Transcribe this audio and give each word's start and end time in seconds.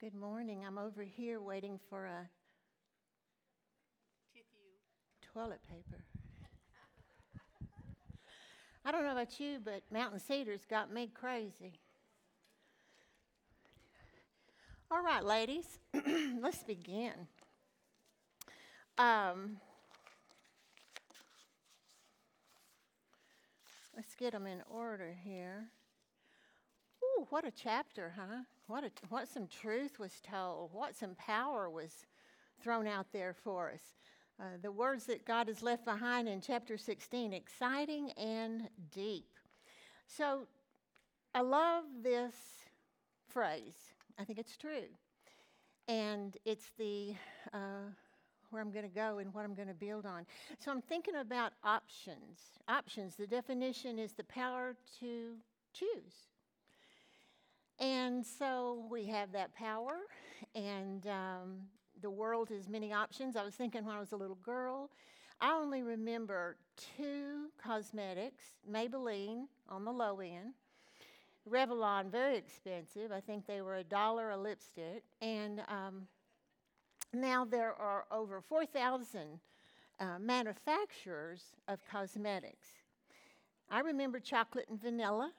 Good 0.00 0.14
morning. 0.14 0.64
I'm 0.66 0.78
over 0.78 1.02
here 1.02 1.42
waiting 1.42 1.78
for 1.90 2.06
a 2.06 2.26
toilet 5.34 5.60
paper. 5.68 6.02
I 8.82 8.92
don't 8.92 9.04
know 9.04 9.12
about 9.12 9.38
you, 9.38 9.58
but 9.62 9.82
Mountain 9.92 10.20
Cedars 10.20 10.62
got 10.64 10.90
me 10.90 11.10
crazy. 11.12 11.80
All 14.90 15.02
right, 15.02 15.22
ladies, 15.22 15.78
let's 16.40 16.62
begin. 16.62 17.12
Um, 18.96 19.58
let's 23.94 24.14
get 24.14 24.32
them 24.32 24.46
in 24.46 24.62
order 24.70 25.14
here. 25.22 25.66
Ooh, 27.04 27.26
what 27.28 27.46
a 27.46 27.50
chapter, 27.50 28.14
huh? 28.16 28.44
What, 28.70 28.84
a, 28.84 28.90
what 29.08 29.26
some 29.26 29.48
truth 29.48 29.98
was 29.98 30.12
told, 30.22 30.72
what 30.72 30.96
some 30.96 31.16
power 31.16 31.68
was 31.68 32.06
thrown 32.62 32.86
out 32.86 33.06
there 33.12 33.34
for 33.34 33.72
us. 33.72 33.80
Uh, 34.38 34.44
the 34.62 34.70
words 34.70 35.06
that 35.06 35.26
God 35.26 35.48
has 35.48 35.60
left 35.60 35.84
behind 35.84 36.28
in 36.28 36.40
chapter 36.40 36.78
16 36.78 37.32
exciting 37.32 38.12
and 38.12 38.68
deep. 38.94 39.26
So 40.06 40.46
I 41.34 41.40
love 41.40 41.82
this 42.04 42.36
phrase. 43.26 43.74
I 44.20 44.24
think 44.24 44.38
it's 44.38 44.56
true. 44.56 44.86
And 45.88 46.36
it's 46.44 46.70
the 46.78 47.16
uh, 47.52 47.90
where 48.50 48.62
I'm 48.62 48.70
going 48.70 48.88
to 48.88 48.94
go 48.94 49.18
and 49.18 49.34
what 49.34 49.44
I'm 49.44 49.54
going 49.54 49.66
to 49.66 49.74
build 49.74 50.06
on. 50.06 50.24
So 50.60 50.70
I'm 50.70 50.80
thinking 50.80 51.16
about 51.16 51.54
options. 51.64 52.38
Options, 52.68 53.16
the 53.16 53.26
definition 53.26 53.98
is 53.98 54.12
the 54.12 54.22
power 54.22 54.76
to 55.00 55.34
choose. 55.72 56.29
And 57.80 58.24
so 58.24 58.84
we 58.90 59.06
have 59.06 59.32
that 59.32 59.54
power, 59.54 60.00
and 60.54 61.06
um, 61.06 61.56
the 62.02 62.10
world 62.10 62.50
has 62.50 62.68
many 62.68 62.92
options. 62.92 63.36
I 63.36 63.42
was 63.42 63.54
thinking 63.54 63.86
when 63.86 63.96
I 63.96 64.00
was 64.00 64.12
a 64.12 64.16
little 64.16 64.38
girl, 64.44 64.90
I 65.40 65.52
only 65.52 65.82
remember 65.82 66.56
two 66.76 67.46
cosmetics 67.62 68.44
Maybelline 68.70 69.46
on 69.70 69.86
the 69.86 69.92
low 69.92 70.20
end, 70.20 70.52
Revlon, 71.48 72.10
very 72.10 72.36
expensive. 72.36 73.12
I 73.12 73.20
think 73.20 73.46
they 73.46 73.62
were 73.62 73.76
a 73.76 73.84
dollar 73.84 74.30
a 74.30 74.36
lipstick. 74.36 75.02
And 75.22 75.62
um, 75.68 76.06
now 77.14 77.46
there 77.46 77.72
are 77.72 78.04
over 78.12 78.42
4,000 78.42 79.40
uh, 79.98 80.18
manufacturers 80.20 81.44
of 81.66 81.80
cosmetics. 81.90 82.68
I 83.70 83.80
remember 83.80 84.20
chocolate 84.20 84.66
and 84.68 84.80
vanilla, 84.80 85.32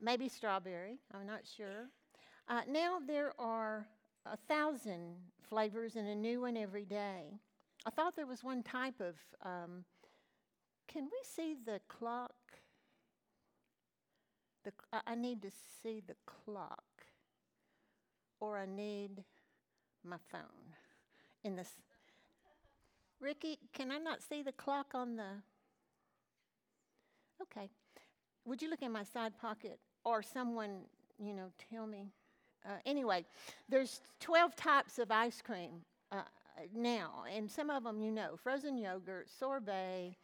maybe 0.00 0.28
strawberry, 0.28 0.98
I'm 1.12 1.26
not 1.26 1.40
sure. 1.56 1.88
Uh, 2.48 2.62
now 2.68 2.98
there 3.06 3.32
are 3.38 3.86
a 4.26 4.36
thousand 4.36 5.14
flavors 5.48 5.96
and 5.96 6.08
a 6.08 6.14
new 6.14 6.40
one 6.42 6.56
every 6.56 6.84
day. 6.84 7.38
I 7.86 7.90
thought 7.90 8.16
there 8.16 8.26
was 8.26 8.44
one 8.44 8.62
type 8.62 9.00
of. 9.00 9.14
Um, 9.42 9.84
can 10.86 11.04
we 11.04 11.18
see 11.22 11.56
the 11.64 11.80
clock? 11.88 12.34
The, 14.64 14.72
I 15.06 15.14
need 15.14 15.40
to 15.42 15.50
see 15.82 16.02
the 16.06 16.16
clock, 16.26 16.84
or 18.40 18.58
I 18.58 18.66
need 18.66 19.24
my 20.04 20.18
phone 20.30 20.74
in 21.44 21.56
this. 21.56 21.70
Ricky, 23.20 23.58
can 23.72 23.90
I 23.90 23.98
not 23.98 24.22
see 24.22 24.42
the 24.42 24.52
clock 24.52 24.88
on 24.94 25.16
the? 25.16 25.42
Okay. 27.42 27.70
Would 28.44 28.62
you 28.62 28.70
look 28.70 28.82
in 28.82 28.92
my 28.92 29.04
side 29.04 29.38
pocket, 29.38 29.78
or 30.04 30.22
someone, 30.22 30.80
you 31.18 31.34
know, 31.34 31.50
tell 31.70 31.86
me? 31.86 32.12
Uh, 32.64 32.76
anyway, 32.84 33.24
there's 33.68 34.00
12 34.20 34.54
types 34.56 34.98
of 34.98 35.10
ice 35.10 35.40
cream 35.42 35.82
uh, 36.12 36.22
now, 36.74 37.24
and 37.34 37.50
some 37.50 37.70
of 37.70 37.84
them 37.84 38.00
you 38.00 38.10
know 38.10 38.36
frozen 38.42 38.76
yogurt, 38.76 39.28
sorbet. 39.38 40.16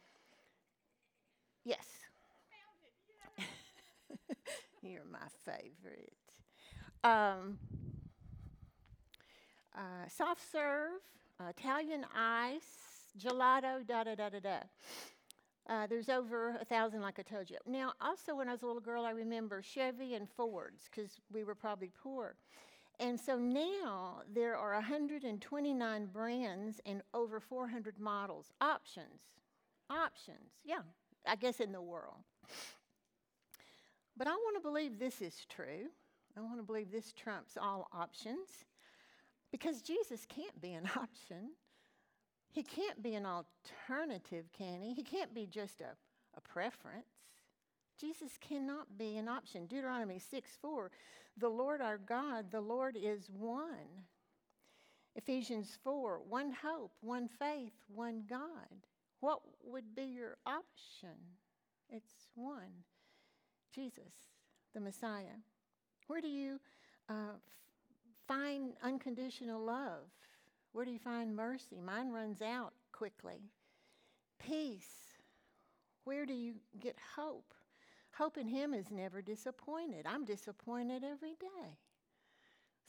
Yes. 1.63 1.85
You're 4.81 5.03
my 5.11 5.19
favorite. 5.45 6.13
Um, 7.03 7.57
uh, 9.75 10.07
soft 10.07 10.41
serve, 10.51 11.01
Italian 11.49 12.05
ice, 12.15 13.13
gelato, 13.17 13.85
da 13.85 14.03
da 14.03 14.15
da 14.15 14.29
da 14.29 14.39
da. 14.39 14.59
Uh, 15.69 15.85
there's 15.85 16.07
over 16.07 16.57
a 16.61 16.65
thousand, 16.65 17.01
like 17.01 17.19
I 17.19 17.23
told 17.23 17.49
you. 17.49 17.57
Now, 17.65 17.91
also, 17.99 18.35
when 18.35 18.47
I 18.47 18.53
was 18.53 18.61
a 18.63 18.65
little 18.65 18.81
girl, 18.81 19.03
I 19.03 19.11
remember 19.11 19.61
Chevy 19.61 20.13
and 20.13 20.29
Fords 20.29 20.89
because 20.89 21.19
we 21.31 21.43
were 21.43 21.55
probably 21.55 21.91
poor. 22.01 22.35
And 22.99 23.19
so 23.19 23.37
now 23.37 24.21
there 24.33 24.57
are 24.57 24.73
129 24.73 26.05
brands 26.07 26.81
and 26.85 27.01
over 27.13 27.39
400 27.39 27.99
models. 27.99 28.53
Options. 28.61 29.35
Options. 29.89 30.53
Yeah, 30.63 30.81
I 31.27 31.35
guess 31.35 31.59
in 31.59 31.71
the 31.71 31.81
world. 31.81 32.15
But 34.15 34.27
I 34.27 34.31
want 34.31 34.55
to 34.55 34.61
believe 34.61 34.97
this 34.97 35.21
is 35.21 35.45
true. 35.49 35.89
I 36.37 36.41
want 36.41 36.57
to 36.57 36.63
believe 36.63 36.91
this 36.91 37.13
trumps 37.13 37.57
all 37.61 37.87
options 37.93 38.65
because 39.51 39.81
Jesus 39.81 40.25
can't 40.27 40.59
be 40.61 40.73
an 40.73 40.89
option. 40.95 41.51
He 42.51 42.63
can't 42.63 43.01
be 43.03 43.15
an 43.15 43.25
alternative, 43.25 44.45
can 44.57 44.81
he? 44.81 44.93
He 44.93 45.03
can't 45.03 45.33
be 45.33 45.45
just 45.45 45.81
a, 45.81 45.95
a 46.35 46.41
preference. 46.41 47.05
Jesus 47.99 48.37
cannot 48.39 48.97
be 48.97 49.17
an 49.17 49.27
option. 49.27 49.65
Deuteronomy 49.65 50.19
6 50.19 50.51
4, 50.61 50.91
the 51.37 51.49
Lord 51.49 51.81
our 51.81 51.97
God, 51.97 52.51
the 52.51 52.61
Lord 52.61 52.95
is 52.99 53.29
one. 53.31 54.05
Ephesians 55.15 55.77
4, 55.83 56.21
one 56.29 56.51
hope, 56.51 56.91
one 57.01 57.27
faith, 57.27 57.73
one 57.87 58.23
God. 58.29 58.85
What 59.19 59.39
would 59.63 59.95
be 59.95 60.03
your 60.03 60.37
option? 60.45 61.17
It's 61.89 62.27
one 62.35 62.83
Jesus, 63.73 64.13
the 64.73 64.79
Messiah. 64.79 65.37
Where 66.07 66.21
do 66.21 66.27
you 66.27 66.59
uh, 67.09 67.37
find 68.27 68.73
unconditional 68.83 69.63
love? 69.63 70.05
Where 70.77 70.85
do 70.85 70.91
you 70.91 70.99
find 70.99 71.35
mercy? 71.35 71.81
Mine 71.83 72.11
runs 72.11 72.39
out 72.39 72.71
quickly. 72.91 73.41
Peace. 74.37 75.15
Where 76.03 76.23
do 76.23 76.35
you 76.35 76.53
get 76.79 76.95
hope? 77.15 77.55
Hope 78.15 78.37
in 78.37 78.47
Him 78.47 78.75
is 78.75 78.91
never 78.91 79.23
disappointed. 79.23 80.05
I'm 80.07 80.23
disappointed 80.23 81.03
every 81.03 81.33
day. 81.39 81.79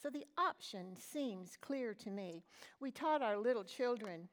So 0.03 0.11
the 0.11 0.27
option 0.37 0.97
seems 0.99 1.57
clear 1.63 1.95
to 1.95 2.11
me. 2.11 2.43
We 2.79 2.91
taught 2.91 3.23
our 3.23 3.39
little 3.39 3.65
children, 3.65 4.29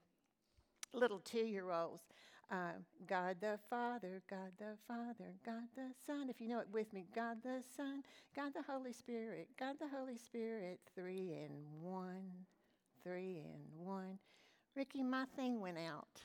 little 0.91 1.19
two 1.19 1.45
year 1.45 1.71
olds, 1.71 2.03
uh, 2.51 2.73
God 3.07 3.37
the 3.39 3.57
Father, 3.69 4.21
God 4.29 4.51
the 4.57 4.75
Father, 4.85 5.31
God 5.45 5.69
the 5.77 5.93
Son. 6.05 6.29
If 6.29 6.41
you 6.41 6.49
know 6.49 6.59
it 6.59 6.67
with 6.73 6.91
me, 6.91 7.05
God 7.15 7.37
the 7.41 7.63
Son, 7.77 8.03
God 8.35 8.51
the 8.53 8.69
Holy 8.69 8.91
Spirit, 8.91 9.47
God 9.57 9.77
the 9.79 9.87
Holy 9.97 10.17
Spirit, 10.17 10.81
three 10.93 11.31
in 11.31 11.51
one 11.81 12.45
three 13.05 13.43
and 13.45 13.85
one. 13.85 14.17
Ricky, 14.75 15.03
my 15.03 15.25
thing 15.35 15.61
went 15.61 15.77
out. 15.77 16.21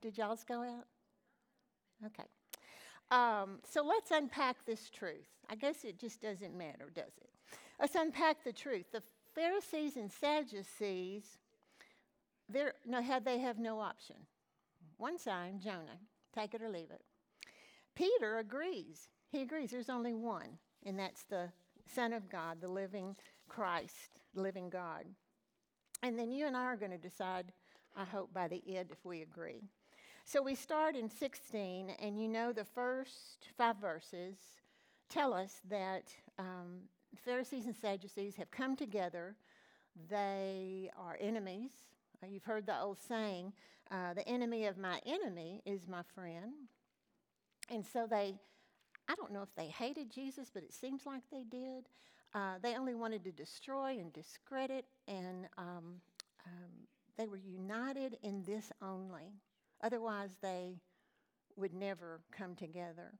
Did 0.00 0.16
y'all's 0.16 0.44
go 0.44 0.62
out? 0.62 0.86
Okay. 2.06 2.24
Um, 3.10 3.58
so 3.68 3.82
let's 3.82 4.10
unpack 4.10 4.64
this 4.64 4.88
truth. 4.88 5.28
I 5.50 5.56
guess 5.56 5.84
it 5.84 5.98
just 5.98 6.22
doesn't 6.22 6.56
matter, 6.56 6.90
does 6.94 7.12
it? 7.20 7.30
Let's 7.78 7.96
unpack 7.96 8.44
the 8.44 8.52
truth. 8.52 8.86
The 8.92 9.02
Pharisees 9.34 9.96
and 9.96 10.10
Sadducees, 10.10 11.38
no, 12.86 13.02
had 13.02 13.24
they 13.24 13.38
have 13.40 13.58
no 13.58 13.80
option. 13.80 14.16
One 14.96 15.18
sign, 15.18 15.60
Jonah, 15.60 15.98
take 16.34 16.54
it 16.54 16.62
or 16.62 16.68
leave 16.68 16.90
it. 16.90 17.02
Peter 17.94 18.38
agrees. 18.38 19.08
He 19.30 19.42
agrees 19.42 19.70
there's 19.70 19.90
only 19.90 20.14
one, 20.14 20.58
and 20.84 20.98
that's 20.98 21.24
the 21.24 21.48
Son 21.94 22.12
of 22.12 22.28
God, 22.30 22.60
the 22.60 22.68
living 22.68 23.16
Christ, 23.48 24.20
the 24.34 24.42
living 24.42 24.70
God. 24.70 25.04
And 26.02 26.18
then 26.18 26.30
you 26.30 26.46
and 26.46 26.56
I 26.56 26.64
are 26.64 26.76
going 26.76 26.92
to 26.92 26.98
decide, 26.98 27.52
I 27.96 28.04
hope, 28.04 28.32
by 28.32 28.48
the 28.48 28.62
end 28.66 28.88
if 28.90 29.04
we 29.04 29.22
agree. 29.22 29.62
So 30.24 30.42
we 30.42 30.54
start 30.54 30.96
in 30.96 31.10
16, 31.10 31.90
and 32.00 32.20
you 32.20 32.28
know 32.28 32.52
the 32.52 32.64
first 32.64 33.48
five 33.56 33.76
verses 33.76 34.36
tell 35.08 35.34
us 35.34 35.60
that 35.68 36.04
um, 36.38 36.82
Pharisees 37.16 37.66
and 37.66 37.76
Sadducees 37.76 38.36
have 38.36 38.50
come 38.50 38.76
together. 38.76 39.34
They 40.08 40.90
are 40.96 41.18
enemies. 41.20 41.72
Uh, 42.22 42.26
you've 42.28 42.44
heard 42.44 42.66
the 42.66 42.80
old 42.80 42.98
saying, 43.00 43.52
uh, 43.90 44.14
the 44.14 44.26
enemy 44.28 44.66
of 44.66 44.78
my 44.78 45.00
enemy 45.04 45.62
is 45.66 45.88
my 45.88 46.02
friend. 46.14 46.52
And 47.68 47.84
so 47.84 48.06
they, 48.08 48.36
I 49.08 49.14
don't 49.16 49.32
know 49.32 49.42
if 49.42 49.54
they 49.56 49.66
hated 49.66 50.10
Jesus, 50.10 50.50
but 50.52 50.62
it 50.62 50.72
seems 50.72 51.06
like 51.06 51.22
they 51.30 51.42
did. 51.42 51.88
Uh, 52.34 52.54
they 52.62 52.76
only 52.76 52.94
wanted 52.94 53.24
to 53.24 53.32
destroy 53.32 53.98
and 53.98 54.12
discredit, 54.12 54.84
and 55.08 55.46
um, 55.58 56.00
um, 56.46 56.70
they 57.16 57.26
were 57.26 57.36
united 57.36 58.16
in 58.22 58.42
this 58.44 58.70
only. 58.80 59.34
Otherwise, 59.82 60.30
they 60.40 60.76
would 61.56 61.74
never 61.74 62.20
come 62.30 62.54
together. 62.54 63.12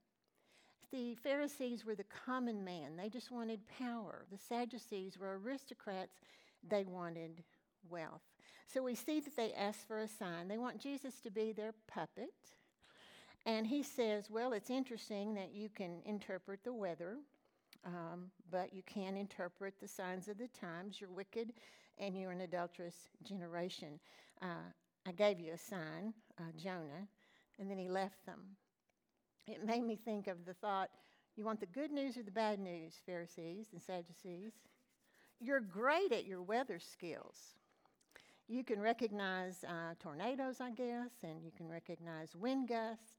The 0.92 1.14
Pharisees 1.16 1.84
were 1.84 1.94
the 1.94 2.04
common 2.04 2.64
man, 2.64 2.96
they 2.96 3.08
just 3.08 3.30
wanted 3.30 3.60
power. 3.78 4.26
The 4.30 4.38
Sadducees 4.38 5.18
were 5.18 5.38
aristocrats, 5.38 6.16
they 6.68 6.84
wanted 6.84 7.42
wealth. 7.88 8.22
So 8.66 8.82
we 8.82 8.94
see 8.94 9.20
that 9.20 9.36
they 9.36 9.52
ask 9.54 9.86
for 9.86 9.98
a 9.98 10.08
sign. 10.08 10.46
They 10.46 10.58
want 10.58 10.80
Jesus 10.80 11.20
to 11.22 11.30
be 11.30 11.52
their 11.52 11.74
puppet. 11.88 12.30
And 13.46 13.66
he 13.66 13.82
says, 13.82 14.30
Well, 14.30 14.52
it's 14.52 14.70
interesting 14.70 15.34
that 15.34 15.52
you 15.52 15.68
can 15.68 16.02
interpret 16.04 16.62
the 16.62 16.72
weather, 16.72 17.16
um, 17.84 18.30
but 18.50 18.72
you 18.72 18.82
can't 18.86 19.16
interpret 19.16 19.74
the 19.80 19.88
signs 19.88 20.28
of 20.28 20.38
the 20.38 20.48
times. 20.48 21.00
You're 21.00 21.10
wicked 21.10 21.52
and 21.98 22.16
you're 22.16 22.32
an 22.32 22.42
adulterous 22.42 23.08
generation. 23.22 23.98
Uh, 24.42 24.70
I 25.06 25.12
gave 25.12 25.40
you 25.40 25.52
a 25.52 25.58
sign, 25.58 26.14
uh, 26.38 26.52
Jonah, 26.56 27.08
and 27.58 27.70
then 27.70 27.78
he 27.78 27.88
left 27.88 28.24
them. 28.26 28.40
It 29.46 29.64
made 29.64 29.82
me 29.84 29.96
think 29.96 30.28
of 30.28 30.44
the 30.44 30.54
thought 30.54 30.90
you 31.36 31.44
want 31.44 31.60
the 31.60 31.66
good 31.66 31.90
news 31.90 32.16
or 32.16 32.22
the 32.22 32.30
bad 32.30 32.58
news, 32.58 32.94
Pharisees 33.06 33.68
and 33.72 33.80
Sadducees? 33.80 34.52
You're 35.40 35.60
great 35.60 36.12
at 36.12 36.26
your 36.26 36.42
weather 36.42 36.78
skills. 36.78 37.54
You 38.46 38.64
can 38.64 38.80
recognize 38.80 39.64
uh, 39.64 39.94
tornadoes, 39.98 40.60
I 40.60 40.70
guess, 40.70 41.12
and 41.22 41.42
you 41.42 41.50
can 41.56 41.68
recognize 41.68 42.34
wind 42.34 42.68
gusts, 42.68 43.14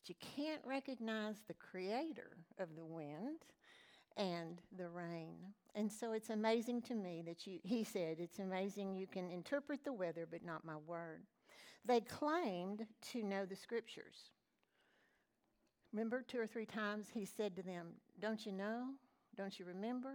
but 0.00 0.08
you 0.08 0.14
can't 0.20 0.60
recognize 0.64 1.36
the 1.48 1.54
creator 1.54 2.36
of 2.58 2.76
the 2.76 2.84
wind 2.84 3.40
and 4.16 4.60
the 4.76 4.88
rain. 4.88 5.36
And 5.74 5.90
so 5.90 6.12
it's 6.12 6.30
amazing 6.30 6.82
to 6.82 6.94
me 6.94 7.22
that 7.26 7.46
you, 7.46 7.58
he 7.62 7.84
said, 7.84 8.16
it's 8.18 8.38
amazing 8.38 8.94
you 8.94 9.06
can 9.06 9.30
interpret 9.30 9.84
the 9.84 9.92
weather, 9.92 10.26
but 10.30 10.44
not 10.44 10.64
my 10.64 10.76
word. 10.86 11.22
They 11.84 12.00
claimed 12.00 12.86
to 13.12 13.22
know 13.22 13.44
the 13.44 13.56
scriptures. 13.56 14.30
Remember, 15.92 16.22
two 16.26 16.40
or 16.40 16.46
three 16.46 16.66
times 16.66 17.06
he 17.12 17.24
said 17.24 17.56
to 17.56 17.62
them, 17.62 17.88
Don't 18.20 18.46
you 18.46 18.52
know? 18.52 18.86
Don't 19.36 19.58
you 19.58 19.64
remember? 19.64 20.14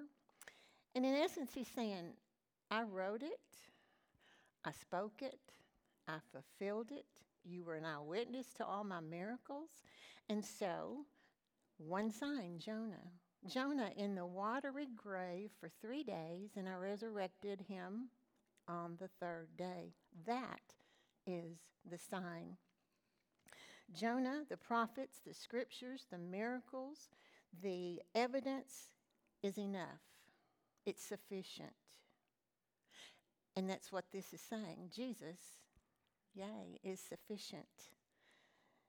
And 0.95 1.05
in 1.05 1.13
essence, 1.13 1.51
he's 1.53 1.67
saying, 1.67 2.13
I 2.71 2.83
wrote 2.83 3.21
it, 3.21 3.39
I 4.65 4.71
spoke 4.71 5.21
it, 5.21 5.39
I 6.07 6.17
fulfilled 6.31 6.91
it. 6.91 7.05
You 7.43 7.63
were 7.63 7.75
an 7.75 7.85
eyewitness 7.85 8.47
to 8.57 8.65
all 8.65 8.83
my 8.83 9.00
miracles. 9.00 9.69
And 10.29 10.43
so, 10.43 11.05
one 11.77 12.11
sign, 12.11 12.59
Jonah. 12.59 13.11
Jonah 13.45 13.92
in 13.95 14.16
the 14.16 14.25
watery 14.25 14.88
grave 14.95 15.51
for 15.60 15.69
three 15.81 16.04
days, 16.04 16.51
and 16.56 16.68
I 16.68 16.74
resurrected 16.75 17.66
him 17.68 18.10
on 18.68 18.98
the 19.00 19.10
third 19.19 19.50
day. 19.57 19.94
That 20.25 20.74
is 21.25 21.57
the 21.89 21.98
sign. 21.98 22.57
Jonah, 23.94 24.44
the 24.50 24.57
prophets, 24.57 25.19
the 25.25 25.34
scriptures, 25.34 26.07
the 26.12 26.18
miracles, 26.18 27.10
the 27.62 28.01
evidence 28.16 28.92
is 29.44 29.57
enough. 29.57 30.01
It's 30.86 31.04
sufficient. 31.04 31.69
And 33.56 33.69
that's 33.69 33.92
what 33.92 34.06
this 34.12 34.34
is 34.34 34.42
saying. 34.42 34.92
Jesus, 34.94 35.39
yay, 36.34 36.80
is 36.84 37.00
sufficient. 37.00 37.92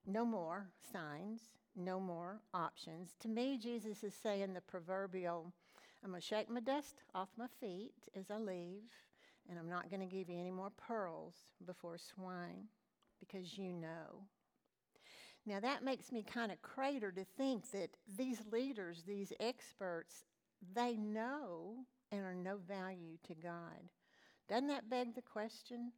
No 0.07 0.25
more 0.25 0.69
signs, 0.93 1.41
no 1.79 2.01
more 2.01 2.41
options. 2.53 3.15
To 3.21 3.29
me, 3.29 3.59
Jesus 3.59 4.03
is 4.03 4.15
saying 4.15 4.55
the 4.55 4.61
proverbial 4.61 5.53
I'm 6.05 6.11
going 6.11 6.21
to 6.21 6.27
shake 6.27 6.49
my 6.49 6.61
dust 6.61 7.03
off 7.15 7.29
my 7.37 7.49
feet 7.61 7.93
as 8.17 8.31
I 8.31 8.37
leave, 8.37 8.85
and 9.49 9.59
I'm 9.59 9.69
not 9.69 9.91
going 9.91 10.01
to 10.01 10.07
give 10.07 10.29
you 10.29 10.39
any 10.39 10.51
more 10.51 10.71
pearls 10.71 11.35
before 11.67 11.99
swine 11.99 12.69
because 13.19 13.59
you 13.59 13.73
know. 13.73 14.23
Now, 15.45 15.61
that 15.61 15.83
makes 15.83 16.13
me 16.13 16.23
kind 16.23 16.53
of 16.53 16.63
crater 16.63 17.11
to 17.11 17.25
think 17.37 17.71
that 17.73 17.91
these 18.17 18.41
leaders, 18.53 19.03
these 19.07 19.33
experts, 19.41 20.25
they 20.75 20.97
know 20.97 21.85
and 22.13 22.23
are 22.23 22.35
no 22.35 22.59
value 22.69 23.17
to 23.27 23.35
God. 23.35 23.89
Doesn't 24.49 24.69
that 24.69 24.91
beg 24.91 25.15
the 25.15 25.23
question? 25.23 25.93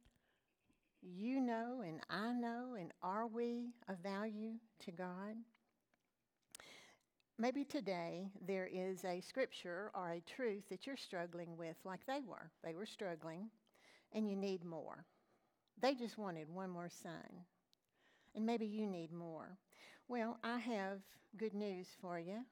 You 1.01 1.41
know, 1.41 1.83
and 1.85 1.99
I 2.09 2.31
know, 2.31 2.75
and 2.79 2.91
are 3.01 3.27
we 3.27 3.73
of 3.87 3.97
value 3.97 4.53
to 4.85 4.91
God? 4.91 5.35
Maybe 7.41 7.63
today 7.63 8.29
there 8.45 8.69
is 8.71 9.03
a 9.03 9.19
scripture 9.19 9.89
or 9.95 10.11
a 10.11 10.21
truth 10.31 10.61
that 10.69 10.85
you're 10.85 10.95
struggling 10.95 11.57
with, 11.57 11.75
like 11.83 12.05
they 12.05 12.19
were. 12.23 12.51
They 12.63 12.75
were 12.75 12.85
struggling, 12.85 13.49
and 14.13 14.29
you 14.29 14.35
need 14.35 14.63
more. 14.63 15.05
They 15.81 15.95
just 15.95 16.19
wanted 16.19 16.53
one 16.53 16.69
more 16.69 16.87
sign, 16.87 17.41
and 18.35 18.45
maybe 18.45 18.67
you 18.67 18.85
need 18.85 19.11
more. 19.11 19.57
Well, 20.07 20.37
I 20.43 20.59
have 20.59 20.99
good 21.35 21.55
news 21.55 21.87
for 21.99 22.19
you. 22.19 22.45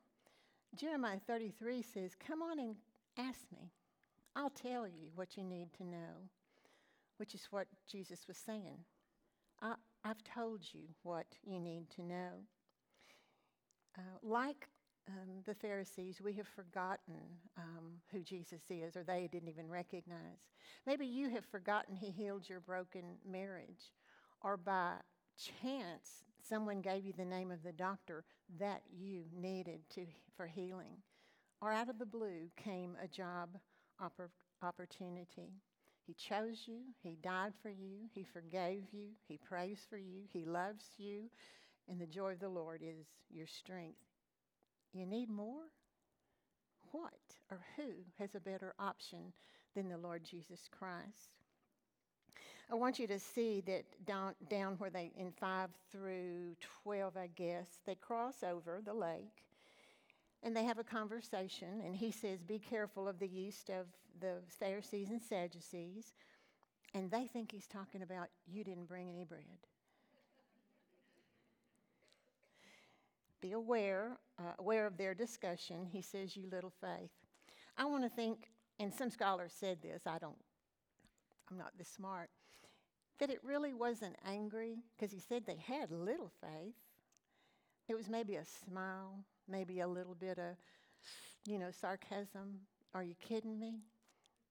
Jeremiah 0.75 1.19
33 1.27 1.83
says, 1.83 2.15
Come 2.15 2.41
on 2.41 2.57
and 2.57 2.75
ask 3.15 3.41
me. 3.51 3.69
I'll 4.35 4.49
tell 4.49 4.87
you 4.87 5.11
what 5.13 5.37
you 5.37 5.43
need 5.43 5.71
to 5.77 5.83
know, 5.83 6.17
which 7.17 7.35
is 7.35 7.47
what 7.51 7.67
Jesus 7.87 8.27
was 8.27 8.37
saying. 8.37 8.79
I, 9.61 9.75
have 10.03 10.23
told 10.23 10.61
you 10.73 10.85
what 11.03 11.27
you 11.45 11.59
need 11.59 11.91
to 11.91 12.01
know. 12.01 12.31
Uh, 13.95 14.01
like 14.23 14.67
um, 15.09 15.41
the 15.45 15.55
Pharisees, 15.55 16.21
we 16.23 16.33
have 16.33 16.47
forgotten 16.47 17.15
um, 17.57 17.93
who 18.11 18.21
Jesus 18.21 18.61
is, 18.69 18.95
or 18.95 19.03
they 19.03 19.27
didn't 19.31 19.49
even 19.49 19.67
recognize. 19.69 20.49
Maybe 20.85 21.05
you 21.05 21.29
have 21.29 21.45
forgotten 21.45 21.95
He 21.95 22.11
healed 22.11 22.47
your 22.47 22.59
broken 22.59 23.03
marriage, 23.29 23.93
or 24.41 24.57
by 24.57 24.93
chance, 25.61 26.23
someone 26.47 26.81
gave 26.81 27.05
you 27.05 27.13
the 27.17 27.25
name 27.25 27.51
of 27.51 27.63
the 27.63 27.71
doctor 27.71 28.23
that 28.59 28.81
you 28.91 29.23
needed 29.35 29.79
to, 29.95 30.05
for 30.35 30.47
healing, 30.47 30.97
or 31.61 31.71
out 31.71 31.89
of 31.89 31.99
the 31.99 32.05
blue 32.05 32.49
came 32.55 32.95
a 33.03 33.07
job 33.07 33.49
oppor- 34.01 34.29
opportunity. 34.61 35.53
He 36.05 36.13
chose 36.13 36.63
you, 36.65 36.79
He 37.01 37.17
died 37.21 37.53
for 37.61 37.69
you, 37.69 38.07
He 38.13 38.23
forgave 38.23 38.83
you, 38.91 39.09
He 39.27 39.37
prays 39.37 39.79
for 39.89 39.97
you, 39.97 40.21
He 40.31 40.45
loves 40.45 40.85
you, 40.97 41.29
and 41.87 41.99
the 41.99 42.07
joy 42.07 42.33
of 42.33 42.39
the 42.39 42.49
Lord 42.49 42.81
is 42.83 43.07
your 43.29 43.47
strength. 43.47 43.97
You 44.93 45.05
need 45.05 45.29
more? 45.29 45.71
What 46.91 47.13
or 47.51 47.59
who 47.75 47.91
has 48.17 48.35
a 48.35 48.39
better 48.39 48.73
option 48.79 49.33
than 49.75 49.89
the 49.89 49.97
Lord 49.97 50.23
Jesus 50.23 50.69
Christ? 50.71 51.37
I 52.71 52.75
want 52.75 52.99
you 52.99 53.07
to 53.07 53.19
see 53.19 53.61
that 53.61 53.83
down, 54.05 54.35
down 54.49 54.75
where 54.77 54.91
they, 54.91 55.11
in 55.17 55.31
5 55.31 55.69
through 55.91 56.55
12, 56.83 57.17
I 57.17 57.27
guess, 57.35 57.67
they 57.85 57.95
cross 57.95 58.43
over 58.43 58.81
the 58.83 58.93
lake 58.93 59.43
and 60.43 60.55
they 60.55 60.63
have 60.63 60.77
a 60.79 60.83
conversation. 60.83 61.81
And 61.85 61.95
he 61.95 62.11
says, 62.11 62.41
Be 62.41 62.59
careful 62.59 63.07
of 63.07 63.19
the 63.19 63.27
yeast 63.27 63.69
of 63.69 63.87
the 64.19 64.35
Pharisees 64.47 65.09
and 65.09 65.21
Sadducees. 65.21 66.13
And 66.93 67.11
they 67.11 67.27
think 67.27 67.51
he's 67.51 67.67
talking 67.67 68.01
about, 68.01 68.27
You 68.47 68.63
didn't 68.63 68.87
bring 68.87 69.09
any 69.09 69.23
bread. 69.23 69.41
Be 73.41 73.53
aware, 73.53 74.17
uh, 74.37 74.53
aware 74.59 74.85
of 74.85 74.97
their 74.97 75.13
discussion. 75.13 75.87
He 75.91 76.01
says, 76.01 76.35
You 76.35 76.47
little 76.51 76.73
faith. 76.81 77.11
I 77.77 77.85
want 77.85 78.03
to 78.03 78.09
think, 78.09 78.49
and 78.79 78.93
some 78.93 79.09
scholars 79.09 79.53
said 79.57 79.81
this, 79.81 80.01
I 80.05 80.17
don't, 80.19 80.35
I'm 81.49 81.57
not 81.57 81.71
this 81.77 81.87
smart, 81.87 82.29
that 83.19 83.29
it 83.29 83.39
really 83.43 83.73
wasn't 83.73 84.15
angry 84.25 84.77
because 84.95 85.13
he 85.13 85.19
said 85.19 85.43
they 85.45 85.61
had 85.65 85.91
little 85.91 86.31
faith. 86.41 86.75
It 87.87 87.95
was 87.95 88.09
maybe 88.09 88.35
a 88.35 88.45
smile, 88.45 89.23
maybe 89.47 89.79
a 89.79 89.87
little 89.87 90.15
bit 90.15 90.37
of, 90.37 90.55
you 91.45 91.57
know, 91.57 91.71
sarcasm. 91.71 92.59
Are 92.93 93.03
you 93.03 93.15
kidding 93.19 93.57
me? 93.57 93.79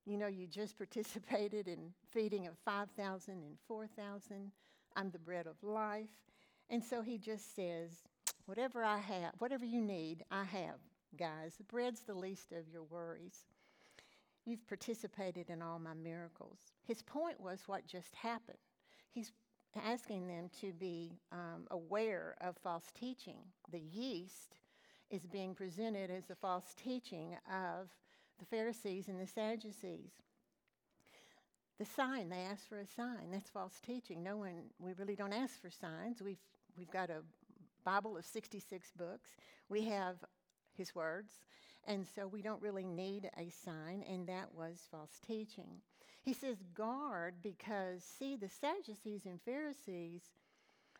You 0.06 0.16
know, 0.16 0.26
you 0.26 0.46
just 0.46 0.78
participated 0.78 1.68
in 1.68 1.92
feeding 2.10 2.46
of 2.46 2.54
5,000 2.64 3.34
and 3.34 3.58
4,000. 3.66 4.50
I'm 4.96 5.10
the 5.10 5.18
bread 5.18 5.46
of 5.46 5.62
life. 5.62 6.08
And 6.70 6.82
so 6.82 7.02
he 7.02 7.18
just 7.18 7.54
says, 7.54 7.90
Whatever 8.48 8.82
I 8.82 8.96
have, 8.96 9.34
whatever 9.40 9.66
you 9.66 9.82
need, 9.82 10.24
I 10.30 10.42
have, 10.42 10.78
guys. 11.18 11.58
Bread's 11.68 12.00
the 12.00 12.14
least 12.14 12.50
of 12.52 12.66
your 12.72 12.82
worries. 12.82 13.44
You've 14.46 14.66
participated 14.66 15.50
in 15.50 15.60
all 15.60 15.78
my 15.78 15.92
miracles. 15.92 16.56
His 16.82 17.02
point 17.02 17.38
was 17.38 17.64
what 17.66 17.86
just 17.86 18.14
happened. 18.14 18.56
He's 19.10 19.32
asking 19.84 20.28
them 20.28 20.48
to 20.62 20.72
be 20.72 21.20
um, 21.30 21.66
aware 21.70 22.36
of 22.40 22.56
false 22.56 22.86
teaching. 22.98 23.36
The 23.70 23.80
yeast 23.80 24.54
is 25.10 25.26
being 25.26 25.54
presented 25.54 26.10
as 26.10 26.24
the 26.24 26.34
false 26.34 26.74
teaching 26.74 27.36
of 27.52 27.90
the 28.38 28.46
Pharisees 28.46 29.08
and 29.08 29.20
the 29.20 29.26
Sadducees. 29.26 30.12
The 31.78 31.84
sign, 31.84 32.30
they 32.30 32.46
ask 32.50 32.66
for 32.66 32.78
a 32.78 32.86
sign. 32.86 33.30
That's 33.30 33.50
false 33.50 33.78
teaching. 33.84 34.22
No 34.22 34.38
one, 34.38 34.70
we 34.78 34.94
really 34.94 35.16
don't 35.16 35.34
ask 35.34 35.60
for 35.60 35.68
signs. 35.68 36.22
We've, 36.22 36.40
we've 36.78 36.90
got 36.90 37.10
a 37.10 37.20
Bible 37.88 38.18
of 38.18 38.26
66 38.26 38.92
books. 38.98 39.30
We 39.70 39.84
have 39.86 40.16
his 40.74 40.94
words. 40.94 41.32
And 41.86 42.06
so 42.14 42.26
we 42.26 42.42
don't 42.42 42.60
really 42.60 42.84
need 42.84 43.30
a 43.38 43.48
sign, 43.50 44.04
and 44.10 44.26
that 44.28 44.54
was 44.54 44.86
false 44.90 45.18
teaching. 45.26 45.80
He 46.22 46.34
says, 46.34 46.58
guard, 46.74 47.36
because 47.42 48.04
see, 48.04 48.36
the 48.36 48.48
Sadducees 48.48 49.24
and 49.24 49.40
Pharisees, 49.40 50.22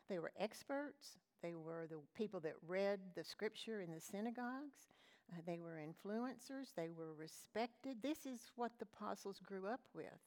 they 0.09 0.17
were 0.17 0.31
experts, 0.39 1.19
They 1.43 1.53
were 1.55 1.87
the 1.87 1.99
people 2.15 2.39
that 2.41 2.55
read 2.67 2.99
the 3.15 3.23
scripture 3.23 3.81
in 3.81 3.91
the 3.91 4.01
synagogues. 4.01 4.89
Uh, 5.31 5.41
they 5.45 5.59
were 5.59 5.79
influencers. 5.79 6.73
They 6.75 6.89
were 6.89 7.13
respected. 7.13 7.97
This 8.01 8.25
is 8.25 8.51
what 8.55 8.71
the 8.79 8.87
apostles 8.93 9.39
grew 9.45 9.67
up 9.67 9.81
with. 9.93 10.19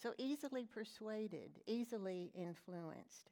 So 0.00 0.14
easily 0.18 0.66
persuaded, 0.66 1.50
easily 1.66 2.30
influenced. 2.34 3.30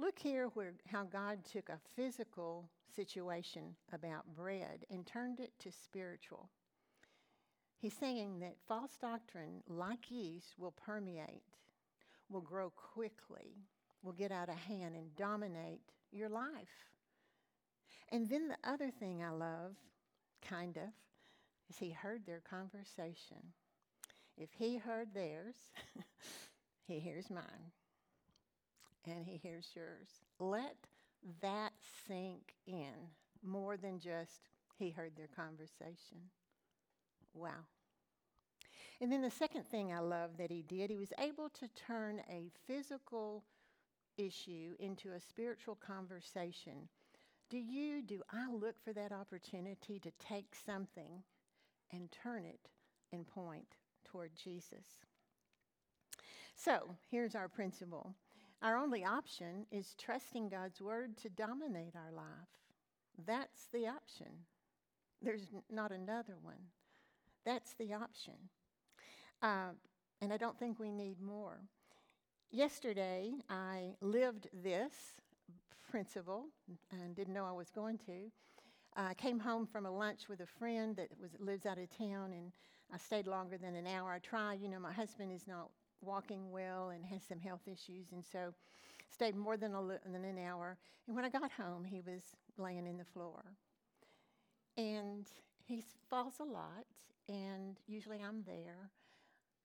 Look 0.00 0.18
here 0.18 0.46
where 0.54 0.74
how 0.86 1.04
God 1.04 1.44
took 1.44 1.68
a 1.68 1.80
physical 1.96 2.68
situation 2.94 3.74
about 3.92 4.36
bread 4.36 4.86
and 4.90 5.04
turned 5.04 5.40
it 5.40 5.52
to 5.60 5.72
spiritual. 5.72 6.48
He's 7.80 7.94
saying 7.94 8.38
that 8.40 8.56
false 8.68 8.96
doctrine, 9.00 9.62
like 9.68 10.10
yeast, 10.10 10.54
will 10.56 10.72
permeate, 10.72 11.42
will 12.28 12.40
grow 12.40 12.70
quickly, 12.70 13.56
will 14.02 14.12
get 14.12 14.30
out 14.30 14.48
of 14.48 14.54
hand 14.56 14.94
and 14.94 15.14
dominate 15.16 15.80
your 16.12 16.28
life. 16.28 16.88
And 18.10 18.28
then 18.28 18.48
the 18.48 18.68
other 18.68 18.90
thing 18.90 19.22
I 19.22 19.30
love, 19.30 19.72
kind 20.42 20.76
of, 20.76 20.90
is 21.68 21.76
he 21.76 21.90
heard 21.90 22.24
their 22.24 22.40
conversation. 22.40 23.52
If 24.36 24.50
he 24.52 24.76
heard 24.76 25.12
theirs, 25.12 25.56
he 26.86 27.00
hears 27.00 27.30
mine. 27.30 27.72
And 29.10 29.24
he 29.24 29.36
hears 29.36 29.68
yours. 29.74 30.08
Let 30.38 30.76
that 31.40 31.72
sink 32.06 32.54
in 32.66 32.92
more 33.42 33.76
than 33.76 33.98
just 33.98 34.48
he 34.76 34.90
heard 34.90 35.16
their 35.16 35.28
conversation. 35.28 36.18
Wow. 37.34 37.66
And 39.00 39.12
then 39.12 39.22
the 39.22 39.30
second 39.30 39.64
thing 39.64 39.92
I 39.92 40.00
love 40.00 40.36
that 40.38 40.50
he 40.50 40.62
did, 40.62 40.90
he 40.90 40.96
was 40.96 41.12
able 41.18 41.48
to 41.50 41.68
turn 41.68 42.20
a 42.28 42.50
physical 42.66 43.44
issue 44.16 44.74
into 44.80 45.12
a 45.12 45.20
spiritual 45.20 45.76
conversation. 45.76 46.88
Do 47.48 47.58
you, 47.58 48.02
do 48.02 48.22
I 48.32 48.50
look 48.50 48.74
for 48.84 48.92
that 48.92 49.12
opportunity 49.12 50.00
to 50.00 50.10
take 50.18 50.54
something 50.66 51.22
and 51.92 52.10
turn 52.10 52.44
it 52.44 52.68
and 53.12 53.26
point 53.26 53.76
toward 54.04 54.32
Jesus? 54.34 54.86
So 56.56 56.96
here's 57.08 57.36
our 57.36 57.48
principle 57.48 58.14
our 58.62 58.76
only 58.76 59.04
option 59.04 59.66
is 59.70 59.94
trusting 59.98 60.48
God's 60.48 60.80
word 60.80 61.16
to 61.18 61.28
dominate 61.28 61.94
our 61.94 62.12
life. 62.12 62.48
That's 63.26 63.68
the 63.72 63.86
option. 63.86 64.46
There's 65.22 65.48
n- 65.54 65.62
not 65.70 65.92
another 65.92 66.36
one. 66.42 66.70
That's 67.44 67.74
the 67.74 67.94
option. 67.94 68.34
Uh, 69.42 69.70
and 70.20 70.32
I 70.32 70.36
don't 70.36 70.58
think 70.58 70.78
we 70.78 70.90
need 70.90 71.20
more. 71.20 71.60
Yesterday, 72.50 73.32
I 73.48 73.94
lived 74.00 74.48
this 74.52 75.20
principle 75.90 76.46
and 76.90 77.14
didn't 77.14 77.34
know 77.34 77.44
I 77.44 77.52
was 77.52 77.70
going 77.70 77.98
to. 78.06 78.30
I 78.96 79.14
came 79.14 79.38
home 79.38 79.66
from 79.66 79.86
a 79.86 79.90
lunch 79.90 80.28
with 80.28 80.40
a 80.40 80.46
friend 80.46 80.96
that 80.96 81.08
was, 81.20 81.30
lives 81.38 81.66
out 81.66 81.78
of 81.78 81.88
town, 81.96 82.32
and 82.32 82.52
I 82.92 82.98
stayed 82.98 83.28
longer 83.28 83.56
than 83.56 83.76
an 83.76 83.86
hour. 83.86 84.12
I 84.12 84.18
try, 84.18 84.54
you 84.54 84.68
know, 84.68 84.80
my 84.80 84.92
husband 84.92 85.30
is 85.30 85.46
not 85.46 85.70
walking 86.00 86.50
well 86.50 86.90
and 86.90 87.04
has 87.06 87.22
some 87.28 87.40
health 87.40 87.62
issues, 87.66 88.12
and 88.12 88.24
so 88.24 88.54
stayed 89.10 89.36
more 89.36 89.56
than, 89.56 89.74
a, 89.74 89.82
than 90.10 90.24
an 90.24 90.38
hour. 90.38 90.76
And 91.06 91.16
when 91.16 91.24
I 91.24 91.30
got 91.30 91.50
home, 91.52 91.84
he 91.84 92.00
was 92.00 92.22
laying 92.56 92.86
in 92.86 92.98
the 92.98 93.04
floor. 93.04 93.42
And 94.76 95.26
he 95.64 95.82
falls 96.08 96.34
a 96.40 96.44
lot, 96.44 96.86
and 97.28 97.76
usually 97.86 98.20
I'm 98.22 98.42
there. 98.46 98.90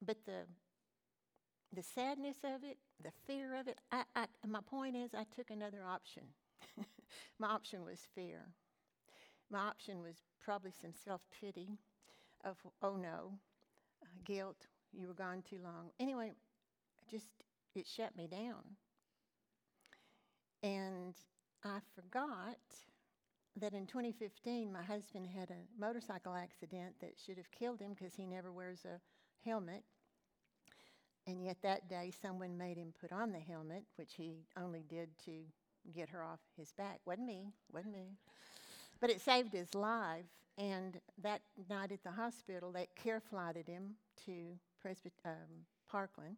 But 0.01 0.17
the 0.25 0.45
the 1.73 1.83
sadness 1.83 2.37
of 2.43 2.63
it, 2.63 2.77
the 3.03 3.11
fear 3.25 3.55
of 3.55 3.67
it. 3.67 3.79
I, 3.91 4.03
I, 4.15 4.25
my 4.47 4.61
point 4.61 4.95
is, 4.95 5.13
I 5.13 5.25
took 5.35 5.49
another 5.49 5.83
option. 5.87 6.23
my 7.39 7.47
option 7.47 7.83
was 7.83 7.99
fear. 8.13 8.41
My 9.49 9.59
option 9.59 10.01
was 10.01 10.15
probably 10.43 10.71
some 10.71 10.93
self 10.93 11.21
pity 11.39 11.79
of, 12.43 12.57
oh 12.81 12.95
no, 12.95 13.33
uh, 14.03 14.07
guilt, 14.25 14.67
you 14.93 15.07
were 15.07 15.13
gone 15.13 15.43
too 15.47 15.59
long. 15.63 15.89
Anyway, 15.99 16.31
just, 17.09 17.29
it 17.75 17.85
shut 17.87 18.15
me 18.15 18.27
down. 18.27 18.63
And 20.61 21.15
I 21.63 21.79
forgot 21.95 22.57
that 23.59 23.73
in 23.73 23.85
2015, 23.85 24.71
my 24.71 24.81
husband 24.81 25.27
had 25.27 25.51
a 25.51 25.79
motorcycle 25.79 26.33
accident 26.33 26.95
that 27.01 27.13
should 27.23 27.37
have 27.37 27.51
killed 27.51 27.79
him 27.81 27.93
because 27.97 28.15
he 28.15 28.25
never 28.25 28.51
wears 28.51 28.85
a 28.85 28.99
helmet. 29.47 29.83
And 31.27 31.43
yet 31.43 31.57
that 31.61 31.87
day, 31.87 32.11
someone 32.21 32.57
made 32.57 32.77
him 32.77 32.93
put 32.99 33.11
on 33.11 33.31
the 33.31 33.39
helmet, 33.39 33.83
which 33.95 34.13
he 34.15 34.45
only 34.57 34.83
did 34.89 35.09
to 35.25 35.31
get 35.93 36.09
her 36.09 36.23
off 36.23 36.39
his 36.57 36.71
back. 36.71 36.99
Wasn't 37.05 37.27
me, 37.27 37.53
wasn't 37.71 37.93
me. 37.93 38.17
But 38.99 39.09
it 39.09 39.21
saved 39.21 39.53
his 39.53 39.73
life. 39.75 40.25
And 40.57 40.99
that 41.21 41.41
night 41.69 41.91
at 41.91 42.03
the 42.03 42.11
hospital, 42.11 42.71
they 42.71 42.87
care 42.95 43.19
flighted 43.19 43.67
him 43.67 43.95
to 44.25 44.57
Presbyt- 44.83 45.13
um, 45.25 45.65
Parkland. 45.89 46.37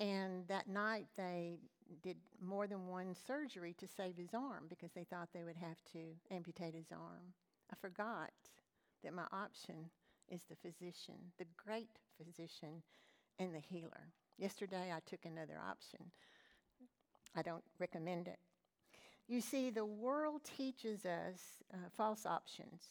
And 0.00 0.46
that 0.48 0.68
night, 0.68 1.06
they 1.16 1.58
did 2.02 2.16
more 2.40 2.66
than 2.66 2.86
one 2.86 3.14
surgery 3.14 3.74
to 3.78 3.86
save 3.86 4.16
his 4.16 4.34
arm 4.34 4.64
because 4.68 4.92
they 4.92 5.04
thought 5.04 5.28
they 5.32 5.44
would 5.44 5.56
have 5.56 5.76
to 5.92 5.98
amputate 6.30 6.74
his 6.74 6.90
arm. 6.92 7.34
I 7.70 7.76
forgot 7.80 8.30
that 9.02 9.14
my 9.14 9.26
option 9.32 9.90
is 10.28 10.42
the 10.48 10.56
physician, 10.56 11.14
the 11.38 11.46
great 11.56 11.98
physician 12.16 12.82
and 13.38 13.54
the 13.54 13.60
healer. 13.60 14.08
Yesterday 14.38 14.92
I 14.94 15.00
took 15.04 15.24
another 15.24 15.58
option. 15.68 16.00
I 17.36 17.42
don't 17.42 17.64
recommend 17.78 18.28
it. 18.28 18.38
You 19.28 19.40
see, 19.40 19.70
the 19.70 19.84
world 19.84 20.42
teaches 20.44 21.06
us 21.06 21.62
uh, 21.72 21.76
false 21.96 22.26
options 22.26 22.82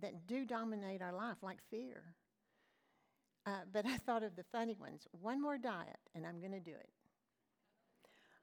that 0.00 0.26
do 0.26 0.44
dominate 0.44 1.00
our 1.00 1.12
life, 1.12 1.36
like 1.42 1.58
fear. 1.70 2.02
Uh, 3.46 3.60
but 3.72 3.84
I 3.86 3.98
thought 3.98 4.22
of 4.22 4.36
the 4.36 4.44
funny 4.52 4.76
ones. 4.78 5.06
One 5.12 5.40
more 5.40 5.58
diet, 5.58 6.00
and 6.14 6.26
I'm 6.26 6.40
going 6.40 6.52
to 6.52 6.60
do 6.60 6.72
it. 6.72 6.88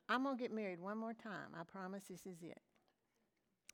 I'm 0.08 0.24
going 0.24 0.38
to 0.38 0.42
get 0.42 0.54
married 0.54 0.80
one 0.80 0.98
more 0.98 1.14
time. 1.14 1.56
I 1.60 1.64
promise 1.64 2.04
this 2.10 2.26
is 2.26 2.44
it. 2.44 2.62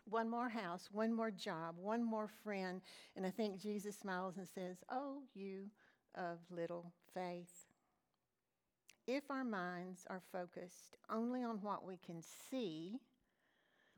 One 0.05 0.29
more 0.29 0.48
house, 0.48 0.88
one 0.91 1.13
more 1.13 1.31
job, 1.31 1.75
one 1.77 2.03
more 2.03 2.29
friend. 2.43 2.81
And 3.15 3.25
I 3.25 3.29
think 3.29 3.60
Jesus 3.60 3.98
smiles 3.98 4.38
and 4.38 4.48
says, 4.48 4.77
Oh, 4.89 5.24
you 5.34 5.65
of 6.15 6.38
little 6.50 6.93
faith. 7.13 7.65
If 9.05 9.29
our 9.29 9.43
minds 9.43 10.05
are 10.10 10.22
focused 10.31 10.98
only 11.10 11.43
on 11.43 11.57
what 11.62 11.86
we 11.86 11.98
can 12.05 12.22
see, 12.50 13.00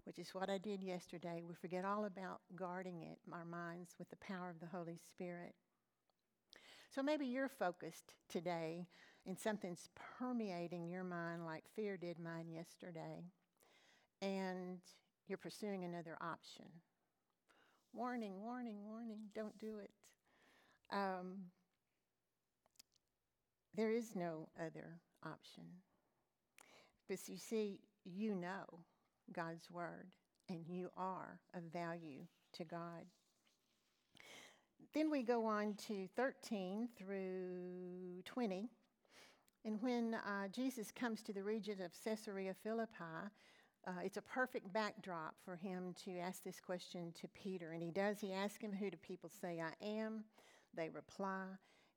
which 0.05 0.19
is 0.19 0.33
what 0.33 0.49
I 0.49 0.57
did 0.57 0.81
yesterday, 0.81 1.43
we 1.47 1.55
forget 1.55 1.85
all 1.85 2.05
about 2.05 2.41
guarding 2.55 3.01
it, 3.01 3.17
our 3.31 3.45
minds, 3.45 3.95
with 3.99 4.09
the 4.09 4.15
power 4.17 4.49
of 4.49 4.59
the 4.59 4.75
Holy 4.77 4.97
Spirit. 4.97 5.55
So 6.93 7.03
maybe 7.03 7.25
you're 7.25 7.49
focused 7.49 8.15
today 8.29 8.87
and 9.25 9.37
something's 9.37 9.89
permeating 10.17 10.87
your 10.87 11.03
mind 11.03 11.45
like 11.45 11.63
fear 11.75 11.97
did 11.97 12.19
mine 12.19 12.49
yesterday, 12.49 13.25
and 14.21 14.79
you're 15.27 15.37
pursuing 15.37 15.83
another 15.83 16.17
option. 16.19 16.65
Warning, 17.93 18.41
warning, 18.41 18.77
warning, 18.85 19.19
don't 19.35 19.57
do 19.59 19.77
it. 19.79 19.91
Um, 20.91 21.45
there 23.75 23.91
is 23.91 24.15
no 24.15 24.49
other 24.59 24.99
option. 25.23 25.63
Because 27.07 27.29
you 27.29 27.37
see, 27.37 27.81
you 28.03 28.33
know 28.33 28.65
God's 29.31 29.69
Word, 29.69 30.07
and 30.49 30.65
you 30.67 30.89
are 30.97 31.39
of 31.53 31.63
value 31.71 32.25
to 32.53 32.63
God. 32.63 33.05
Then 34.93 35.11
we 35.11 35.21
go 35.21 35.45
on 35.45 35.75
to 35.87 36.07
13 36.15 36.89
through 36.97 38.23
20. 38.25 38.69
And 39.63 39.81
when 39.81 40.15
uh, 40.15 40.47
Jesus 40.51 40.91
comes 40.91 41.21
to 41.23 41.33
the 41.33 41.43
region 41.43 41.79
of 41.81 41.91
Caesarea 42.03 42.55
Philippi, 42.63 43.29
uh, 43.87 43.91
it's 44.03 44.17
a 44.17 44.21
perfect 44.21 44.73
backdrop 44.73 45.35
for 45.45 45.55
him 45.55 45.93
to 46.05 46.17
ask 46.17 46.43
this 46.43 46.59
question 46.59 47.13
to 47.21 47.27
Peter. 47.27 47.73
And 47.73 47.83
he 47.83 47.91
does. 47.91 48.19
He 48.19 48.33
asks 48.33 48.63
him, 48.63 48.71
Who 48.71 48.89
do 48.89 48.97
people 48.97 49.29
say 49.29 49.61
I 49.61 49.85
am? 49.85 50.23
They 50.75 50.89
reply. 50.89 51.43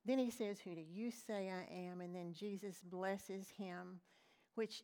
Then 0.05 0.19
he 0.19 0.31
says, 0.31 0.61
Who 0.61 0.75
do 0.75 0.83
you 0.83 1.11
say 1.11 1.51
I 1.51 1.75
am? 1.75 2.03
And 2.03 2.15
then 2.15 2.35
Jesus 2.35 2.83
blesses 2.85 3.49
him, 3.57 4.01
which 4.55 4.83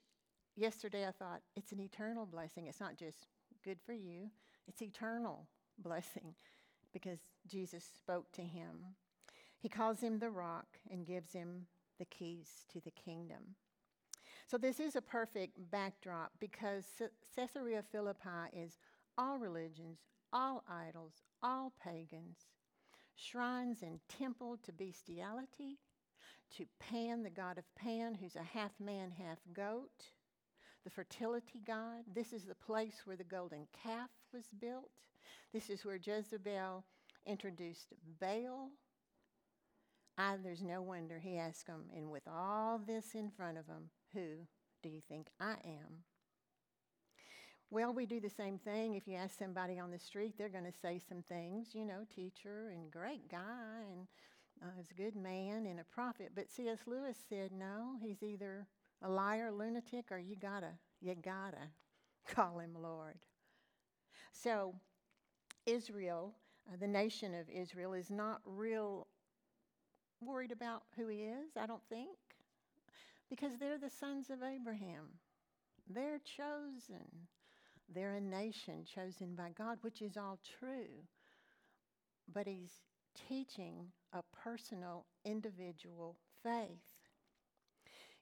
yesterday 0.57 1.07
I 1.07 1.11
thought 1.11 1.43
it's 1.57 1.73
an 1.73 1.81
eternal 1.81 2.25
blessing. 2.25 2.69
It's 2.69 2.81
not 2.81 2.97
just 2.97 3.27
good 3.63 3.79
for 3.85 3.93
you, 3.93 4.31
it's 4.67 4.81
eternal 4.81 5.47
blessing 5.79 6.35
because 6.93 7.19
Jesus 7.47 7.85
spoke 7.85 8.33
to 8.33 8.43
him. 8.43 8.95
He 9.59 9.69
calls 9.69 10.01
him 10.01 10.19
the 10.19 10.31
rock 10.31 10.79
and 10.91 11.07
gives 11.07 11.33
him 11.33 11.67
the 11.99 12.05
keys 12.05 12.65
to 12.73 12.81
the 12.81 12.93
kingdom. 12.93 13.57
So, 14.47 14.57
this 14.57 14.81
is 14.81 14.97
a 14.97 15.03
perfect 15.03 15.59
backdrop 15.71 16.33
because 16.41 16.85
Caesarea 17.37 17.83
Philippi 17.91 18.49
is 18.53 18.79
all 19.19 19.39
religions, 19.39 19.99
all 20.33 20.65
idols, 20.71 21.15
all 21.43 21.73
pagans, 21.83 22.47
shrines 23.15 23.83
and 23.83 23.99
temple 24.09 24.59
to 24.63 24.73
bestiality, 24.73 25.79
to 26.57 26.65
Pan, 26.79 27.23
the 27.23 27.31
god 27.31 27.59
of 27.59 27.75
Pan, 27.75 28.15
who's 28.15 28.37
a 28.37 28.43
half 28.43 28.73
man, 28.81 29.11
half 29.11 29.39
goat, 29.53 30.13
the 30.85 30.91
fertility 30.91 31.61
god. 31.67 32.05
This 32.15 32.33
is 32.33 32.45
the 32.45 32.55
place 32.55 33.03
where 33.05 33.17
the 33.17 33.25
golden 33.25 33.67
calf 33.83 34.11
was 34.33 34.45
built. 34.59 34.91
This 35.53 35.71
is 35.71 35.85
where 35.85 35.97
Jezebel 35.97 36.85
introduced 37.27 37.95
Baal. 38.21 38.71
I, 40.19 40.37
there's 40.43 40.63
no 40.63 40.83
wonder 40.83 41.19
he 41.19 41.39
asked 41.39 41.67
them, 41.67 41.85
and 41.97 42.11
with 42.11 42.27
all 42.27 42.79
this 42.79 43.15
in 43.15 43.31
front 43.31 43.57
of 43.57 43.67
him, 43.67 43.91
who 44.13 44.47
do 44.83 44.89
you 44.89 45.01
think 45.09 45.29
I 45.41 45.53
am? 45.65 46.05
Well, 47.71 47.93
we 47.93 48.07
do 48.07 48.21
the 48.21 48.31
same 48.31 48.59
thing. 48.59 48.95
If 48.95 49.07
you 49.07 49.17
ask 49.17 49.39
somebody 49.39 49.79
on 49.79 49.91
the 49.91 49.99
street, 49.99 50.35
they're 50.37 50.49
going 50.49 50.65
to 50.65 50.79
say 50.83 50.99
some 51.07 51.23
things, 51.23 51.69
you 51.75 51.85
know, 51.85 52.05
teacher 52.15 52.71
and 52.73 52.91
great 52.91 53.31
guy 53.31 53.85
and 53.91 54.07
uh, 54.63 54.81
a 54.81 54.95
good 54.95 55.15
man 55.15 55.67
and 55.67 55.79
a 55.79 55.85
prophet. 55.85 56.33
But 56.35 56.51
C.S. 56.51 56.81
Lewis 56.87 57.17
said, 57.29 57.53
no, 57.53 57.95
he's 58.01 58.23
either 58.23 58.67
a 59.03 59.09
liar, 59.09 59.53
lunatic, 59.53 60.07
or 60.11 60.19
you 60.19 60.35
gotta, 60.35 60.73
you 61.01 61.15
gotta 61.15 61.69
call 62.35 62.59
him 62.59 62.75
Lord. 62.81 63.19
So, 64.33 64.75
Israel, 65.69 66.33
uh, 66.73 66.77
the 66.81 66.87
nation 66.87 67.35
of 67.35 67.49
Israel, 67.51 67.93
is 67.93 68.11
not 68.11 68.41
real 68.47 69.07
worried 70.21 70.51
about 70.51 70.83
who 70.97 71.09
he 71.09 71.19
is, 71.19 71.57
I 71.57 71.67
don't 71.67 71.87
think, 71.89 72.17
because 73.29 73.53
they're 73.59 73.79
the 73.79 73.91
sons 73.91 74.31
of 74.31 74.43
Abraham. 74.43 75.05
They're 75.89 76.21
chosen. 76.25 77.07
They're 77.95 78.15
a 78.15 78.21
nation 78.21 78.85
chosen 78.85 79.35
by 79.35 79.51
God, 79.57 79.79
which 79.83 80.03
is 80.03 80.17
all 80.17 80.39
true. 80.59 81.05
But 82.33 82.47
he's 82.47 82.73
teaching 83.29 83.87
a 84.13 84.23
personal, 84.43 85.07
individual 85.25 86.17
faith. 86.43 86.97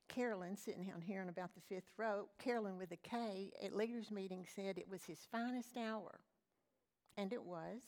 Carolyn, 0.08 0.56
sitting 0.56 0.84
down 0.84 1.00
here 1.00 1.22
in 1.22 1.28
about 1.28 1.54
the 1.54 1.60
fifth 1.60 1.90
row, 1.96 2.28
Carolyn 2.38 2.76
with 2.78 2.92
a 2.92 2.96
K 2.96 3.50
at 3.62 3.74
leaders' 3.74 4.10
meeting 4.10 4.46
said 4.54 4.78
it 4.78 4.88
was 4.88 5.04
his 5.04 5.26
finest 5.30 5.76
hour. 5.76 6.20
And 7.16 7.32
it 7.32 7.42
was, 7.42 7.80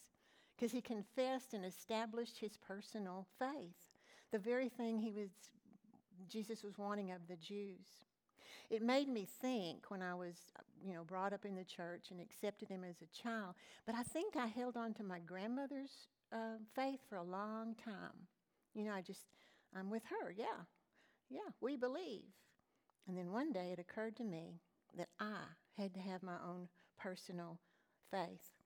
because 0.56 0.72
he 0.72 0.80
confessed 0.80 1.54
and 1.54 1.64
established 1.64 2.38
his 2.38 2.56
personal 2.56 3.26
faith, 3.38 3.76
the 4.32 4.38
very 4.38 4.68
thing 4.68 4.98
he 4.98 5.12
was, 5.12 5.30
Jesus 6.28 6.62
was 6.62 6.78
wanting 6.78 7.12
of 7.12 7.26
the 7.28 7.36
Jews. 7.36 8.04
It 8.70 8.82
made 8.82 9.08
me 9.08 9.26
think 9.40 9.90
when 9.90 10.02
I 10.02 10.14
was, 10.14 10.34
you 10.84 10.92
know, 10.92 11.04
brought 11.04 11.32
up 11.32 11.44
in 11.44 11.54
the 11.54 11.64
church 11.64 12.10
and 12.10 12.20
accepted 12.20 12.68
him 12.68 12.84
as 12.84 12.96
a 13.00 13.22
child, 13.22 13.54
but 13.86 13.94
I 13.94 14.02
think 14.02 14.36
I 14.36 14.46
held 14.46 14.76
on 14.76 14.92
to 14.94 15.02
my 15.02 15.20
grandmother's 15.20 16.08
uh, 16.32 16.58
faith 16.74 17.00
for 17.08 17.16
a 17.16 17.22
long 17.22 17.74
time. 17.82 18.26
You 18.74 18.84
know, 18.84 18.92
I 18.92 19.00
just, 19.00 19.22
I'm 19.74 19.88
with 19.90 20.02
her, 20.10 20.32
yeah, 20.36 20.64
yeah, 21.30 21.50
we 21.60 21.76
believe. 21.76 22.24
And 23.06 23.16
then 23.16 23.32
one 23.32 23.52
day 23.52 23.70
it 23.72 23.78
occurred 23.78 24.16
to 24.16 24.24
me 24.24 24.60
that 24.96 25.08
I 25.18 25.38
had 25.78 25.94
to 25.94 26.00
have 26.00 26.22
my 26.22 26.36
own 26.46 26.68
personal 26.98 27.58
faith. 28.10 28.57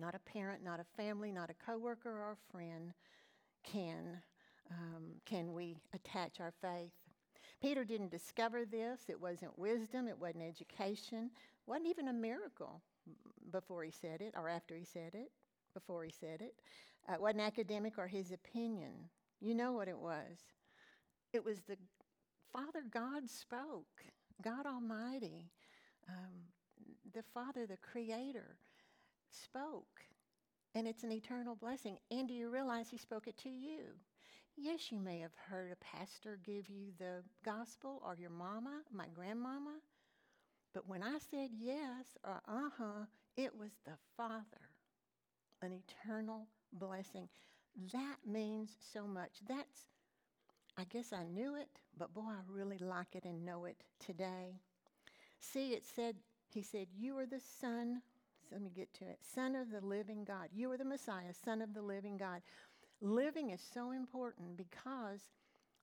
Not 0.00 0.14
a 0.14 0.18
parent, 0.30 0.64
not 0.64 0.80
a 0.80 1.02
family, 1.02 1.30
not 1.30 1.50
a 1.50 1.54
coworker 1.54 2.10
or 2.10 2.32
a 2.32 2.52
friend 2.52 2.92
can 3.62 4.18
um, 4.70 5.14
can 5.26 5.52
we 5.52 5.76
attach 5.94 6.40
our 6.40 6.52
faith. 6.62 6.92
Peter 7.60 7.84
didn't 7.84 8.10
discover 8.10 8.64
this. 8.64 9.02
It 9.08 9.20
wasn't 9.20 9.58
wisdom. 9.58 10.08
It 10.08 10.18
wasn't 10.18 10.44
education. 10.44 11.30
Wasn't 11.66 11.88
even 11.88 12.08
a 12.08 12.12
miracle 12.12 12.80
before 13.50 13.82
he 13.82 13.90
said 13.90 14.20
it 14.20 14.34
or 14.36 14.48
after 14.48 14.76
he 14.76 14.84
said 14.84 15.14
it 15.14 15.30
before 15.74 16.04
he 16.04 16.10
said 16.10 16.40
it. 16.40 16.54
Uh, 17.08 17.14
it 17.14 17.20
wasn't 17.20 17.40
academic 17.40 17.98
or 17.98 18.06
his 18.06 18.32
opinion. 18.32 18.92
You 19.40 19.54
know 19.54 19.72
what 19.72 19.88
it 19.88 19.98
was. 19.98 20.38
It 21.32 21.44
was 21.44 21.60
the 21.60 21.76
Father 22.52 22.84
God 22.90 23.28
spoke, 23.28 24.04
God 24.42 24.66
Almighty, 24.66 25.50
um, 26.08 26.34
the 27.12 27.22
Father, 27.34 27.66
the 27.66 27.76
Creator, 27.76 28.56
spoke. 29.32 30.00
And 30.74 30.86
it's 30.86 31.02
an 31.02 31.12
eternal 31.12 31.54
blessing. 31.56 31.98
And 32.10 32.28
do 32.28 32.34
you 32.34 32.48
realize 32.50 32.88
He 32.88 32.96
spoke 32.98 33.26
it 33.26 33.36
to 33.38 33.48
you? 33.50 33.96
Yes, 34.56 34.92
you 34.92 34.98
may 34.98 35.20
have 35.20 35.34
heard 35.48 35.72
a 35.72 35.76
pastor 35.76 36.38
give 36.44 36.68
you 36.68 36.92
the 36.98 37.22
gospel 37.44 38.02
or 38.04 38.16
your 38.16 38.30
mama, 38.30 38.82
my 38.92 39.06
grandmama. 39.14 39.78
But 40.74 40.88
when 40.88 41.02
I 41.02 41.18
said 41.30 41.50
yes 41.58 42.16
or 42.24 42.40
uh 42.46 42.70
huh, 42.78 43.06
it 43.36 43.56
was 43.56 43.72
the 43.84 43.96
Father 44.16 44.70
an 45.62 45.72
eternal 45.72 46.46
blessing. 46.72 47.28
That 47.92 48.16
means 48.26 48.70
so 48.92 49.06
much. 49.06 49.30
That's, 49.46 49.86
I 50.76 50.84
guess 50.84 51.12
I 51.12 51.24
knew 51.24 51.56
it, 51.56 51.68
but 51.96 52.14
boy, 52.14 52.22
I 52.28 52.40
really 52.48 52.78
like 52.78 53.14
it 53.14 53.24
and 53.24 53.44
know 53.44 53.64
it 53.64 53.82
today. 54.04 54.60
See, 55.40 55.70
it 55.72 55.84
said, 55.86 56.16
he 56.48 56.62
said, 56.62 56.88
You 56.96 57.18
are 57.18 57.26
the 57.26 57.40
Son, 57.60 58.02
let 58.52 58.62
me 58.62 58.70
get 58.74 58.92
to 58.94 59.04
it, 59.04 59.18
Son 59.34 59.54
of 59.54 59.70
the 59.70 59.80
living 59.80 60.24
God. 60.24 60.48
You 60.52 60.70
are 60.72 60.76
the 60.76 60.84
Messiah, 60.84 61.32
Son 61.44 61.62
of 61.62 61.74
the 61.74 61.82
living 61.82 62.16
God. 62.16 62.42
Living 63.00 63.50
is 63.50 63.60
so 63.72 63.92
important 63.92 64.56
because 64.56 65.20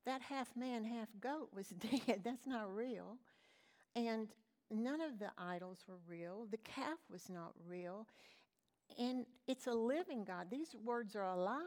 that 0.05 0.21
half 0.21 0.55
man, 0.55 0.83
half 0.83 1.09
goat 1.19 1.49
was 1.55 1.67
dead. 2.07 2.21
That's 2.23 2.45
not 2.45 2.73
real. 2.73 3.17
And 3.95 4.27
none 4.69 5.01
of 5.01 5.19
the 5.19 5.31
idols 5.37 5.79
were 5.87 5.99
real. 6.07 6.47
The 6.49 6.57
calf 6.57 6.99
was 7.11 7.29
not 7.29 7.51
real. 7.67 8.07
And 8.97 9.25
it's 9.47 9.67
a 9.67 9.73
living 9.73 10.23
God. 10.23 10.47
These 10.49 10.75
words 10.83 11.15
are 11.15 11.25
alive. 11.25 11.63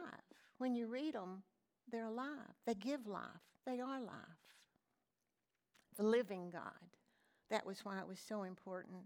When 0.57 0.75
you 0.75 0.87
read 0.87 1.13
them, 1.13 1.43
they're 1.91 2.05
alive. 2.05 2.55
They 2.65 2.73
give 2.75 3.07
life, 3.07 3.25
they 3.65 3.79
are 3.79 3.99
life. 3.99 4.15
The 5.97 6.03
living 6.03 6.49
God. 6.49 6.61
That 7.49 7.65
was 7.65 7.83
why 7.83 7.99
it 7.99 8.07
was 8.07 8.19
so 8.19 8.43
important. 8.43 9.01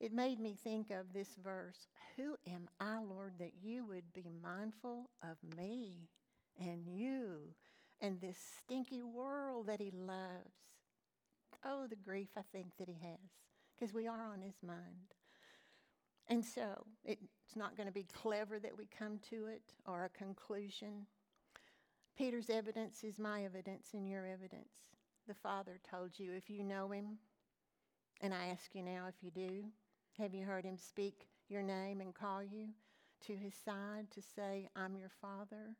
It 0.00 0.14
made 0.14 0.40
me 0.40 0.54
think 0.54 0.90
of 0.90 1.12
this 1.12 1.36
verse 1.42 1.88
Who 2.16 2.36
am 2.50 2.68
I, 2.80 3.02
Lord, 3.02 3.34
that 3.38 3.52
you 3.62 3.84
would 3.86 4.12
be 4.14 4.30
mindful 4.42 5.10
of 5.22 5.36
me 5.56 6.08
and 6.58 6.86
you 6.86 7.54
and 8.00 8.18
this 8.20 8.38
stinky 8.60 9.02
world 9.02 9.66
that 9.66 9.80
He 9.80 9.90
loves? 9.90 10.54
Oh, 11.64 11.86
the 11.86 11.96
grief 11.96 12.30
I 12.36 12.42
think 12.50 12.68
that 12.78 12.88
He 12.88 12.98
has, 13.02 13.30
because 13.78 13.94
we 13.94 14.06
are 14.06 14.24
on 14.24 14.40
His 14.40 14.56
mind. 14.66 15.14
And 16.28 16.44
so 16.44 16.86
it's 17.04 17.56
not 17.56 17.76
going 17.76 17.88
to 17.88 17.92
be 17.92 18.06
clever 18.14 18.58
that 18.60 18.78
we 18.78 18.86
come 18.86 19.18
to 19.30 19.46
it 19.46 19.74
or 19.84 20.04
a 20.04 20.08
conclusion. 20.18 21.06
Peter's 22.16 22.48
evidence 22.48 23.02
is 23.02 23.18
my 23.18 23.44
evidence 23.44 23.88
and 23.94 24.08
your 24.08 24.26
evidence. 24.26 24.90
The 25.26 25.34
Father 25.34 25.80
told 25.90 26.18
you 26.18 26.32
if 26.32 26.48
you 26.48 26.62
know 26.62 26.90
him, 26.90 27.18
and 28.20 28.32
I 28.32 28.46
ask 28.46 28.74
you 28.74 28.82
now 28.82 29.06
if 29.08 29.22
you 29.22 29.30
do, 29.30 29.64
have 30.20 30.34
you 30.34 30.44
heard 30.44 30.66
him 30.66 30.76
speak 30.76 31.28
your 31.48 31.62
name 31.62 32.02
and 32.02 32.14
call 32.14 32.42
you 32.42 32.68
to 33.26 33.36
his 33.36 33.54
side 33.54 34.10
to 34.10 34.20
say, 34.20 34.68
I'm 34.76 34.94
your 34.94 35.10
Father? 35.20 35.74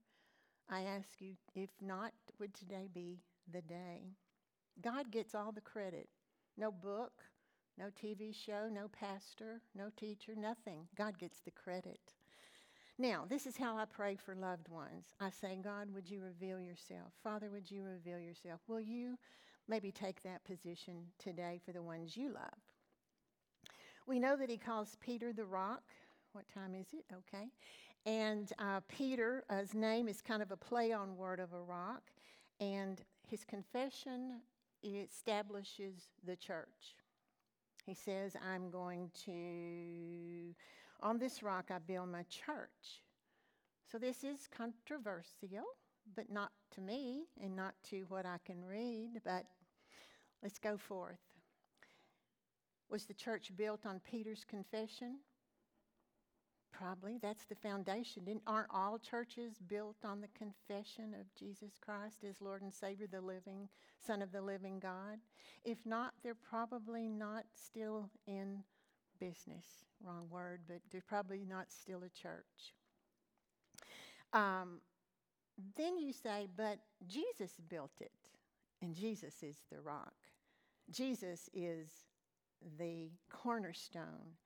I 0.71 0.83
ask 0.83 1.21
you, 1.21 1.35
if 1.55 1.69
not, 1.83 2.13
would 2.39 2.55
today 2.55 2.89
be 2.93 3.19
the 3.53 3.61
day? 3.61 4.15
God 4.81 5.11
gets 5.11 5.35
all 5.35 5.53
the 5.53 5.61
credit. 5.61 6.09
No 6.57 6.73
book, 6.73 7.13
no 7.77 7.87
TV 8.03 8.35
show, 8.35 8.69
no 8.73 8.89
pastor, 8.89 9.61
no 9.75 9.91
teacher, 9.95 10.33
nothing. 10.35 10.89
God 10.97 11.19
gets 11.19 11.41
the 11.41 11.51
credit. 11.51 12.01
Now, 12.99 13.27
this 13.29 13.47
is 13.47 13.59
how 13.59 13.77
I 13.77 13.85
pray 13.85 14.17
for 14.17 14.35
loved 14.35 14.69
ones. 14.69 15.09
I 15.21 15.29
say, 15.29 15.59
God, 15.63 15.93
would 15.95 16.09
you 16.09 16.23
reveal 16.23 16.61
yourself? 16.61 17.13
Father, 17.23 17.51
would 17.51 17.71
you 17.71 17.83
reveal 17.83 18.19
yourself? 18.19 18.61
Will 18.69 18.81
you 18.81 19.19
maybe 19.69 19.93
take 19.93 20.23
that 20.23 20.45
position 20.45 21.09
today 21.19 21.61
for 21.65 21.73
the 21.73 21.83
ones 21.83 22.17
you 22.17 22.33
love? 22.33 22.70
We 24.11 24.19
know 24.19 24.35
that 24.35 24.51
he 24.51 24.57
calls 24.57 24.97
Peter 25.01 25.33
the 25.33 25.45
rock. 25.45 25.85
What 26.33 26.45
time 26.53 26.75
is 26.75 26.89
it? 26.93 27.05
Okay. 27.13 27.47
And 28.07 28.53
uh, 28.59 28.81
Peter's 28.89 29.45
uh, 29.49 29.63
name 29.73 30.09
is 30.09 30.21
kind 30.21 30.43
of 30.43 30.51
a 30.51 30.57
play 30.57 30.91
on 30.91 31.17
word 31.17 31.39
of 31.39 31.53
a 31.53 31.61
rock. 31.61 32.03
And 32.59 33.01
his 33.29 33.45
confession 33.45 34.41
establishes 34.83 36.09
the 36.27 36.35
church. 36.35 36.97
He 37.87 37.95
says, 37.95 38.35
I'm 38.45 38.69
going 38.69 39.13
to, 39.27 40.57
on 41.07 41.19
this 41.19 41.45
rock, 41.45 41.71
I 41.71 41.79
build 41.79 42.09
my 42.09 42.25
church. 42.25 43.05
So 43.93 43.97
this 43.97 44.25
is 44.25 44.49
controversial, 44.51 45.67
but 46.17 46.33
not 46.33 46.51
to 46.75 46.81
me 46.81 47.27
and 47.41 47.55
not 47.55 47.75
to 47.91 48.07
what 48.09 48.27
I 48.27 48.39
can 48.45 48.65
read, 48.65 49.21
but 49.25 49.45
let's 50.43 50.59
go 50.59 50.77
forth. 50.77 51.30
Was 52.91 53.05
the 53.05 53.15
church 53.15 53.53
built 53.57 53.87
on 53.87 54.01
Peter's 54.01 54.45
confession? 54.45 55.19
Probably. 56.73 57.19
That's 57.23 57.45
the 57.45 57.55
foundation. 57.55 58.25
Didn't, 58.25 58.43
aren't 58.47 58.71
all 58.73 58.99
churches 58.99 59.59
built 59.69 59.97
on 60.05 60.21
the 60.21 60.29
confession 60.37 61.15
of 61.15 61.33
Jesus 61.39 61.73
Christ 61.81 62.25
as 62.29 62.41
Lord 62.41 62.63
and 62.63 62.73
Savior, 62.73 63.07
the 63.07 63.21
living 63.21 63.69
Son 64.05 64.23
of 64.23 64.33
the 64.33 64.41
living 64.41 64.81
God? 64.81 65.19
If 65.65 65.85
not, 65.85 66.15
they're 66.23 66.35
probably 66.35 67.09
not 67.09 67.45
still 67.55 68.11
in 68.27 68.65
business. 69.21 69.67
Wrong 70.03 70.27
word, 70.31 70.61
but 70.67 70.81
they're 70.91 71.03
probably 71.07 71.45
not 71.49 71.67
still 71.71 72.03
a 72.03 72.09
church. 72.09 72.75
Um, 74.33 74.81
then 75.77 75.99
you 75.99 76.13
say, 76.13 76.49
but 76.57 76.79
Jesus 77.07 77.53
built 77.69 77.93
it, 78.01 78.11
and 78.81 78.95
Jesus 78.95 79.43
is 79.43 79.57
the 79.71 79.81
rock. 79.81 80.15
Jesus 80.91 81.51
is 81.53 81.91
the 82.79 83.11
cornerstone. 83.31 84.37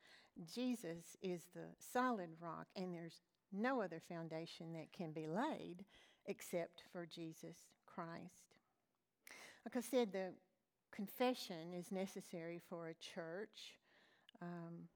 Jesus 0.52 1.16
is 1.22 1.42
the 1.54 1.66
solid 1.78 2.30
rock, 2.40 2.66
and 2.76 2.92
there's 2.92 3.20
no 3.52 3.80
other 3.80 4.00
foundation 4.08 4.72
that 4.72 4.92
can 4.92 5.12
be 5.12 5.26
laid 5.26 5.84
except 6.26 6.82
for 6.92 7.06
Jesus 7.06 7.56
Christ. 7.86 8.58
Like 9.64 9.76
I 9.76 9.80
said, 9.80 10.12
the 10.12 10.32
confession 10.94 11.72
is 11.74 11.90
necessary 11.90 12.60
for 12.68 12.88
a 12.88 12.94
church. 12.94 13.78
Um, 14.42 14.88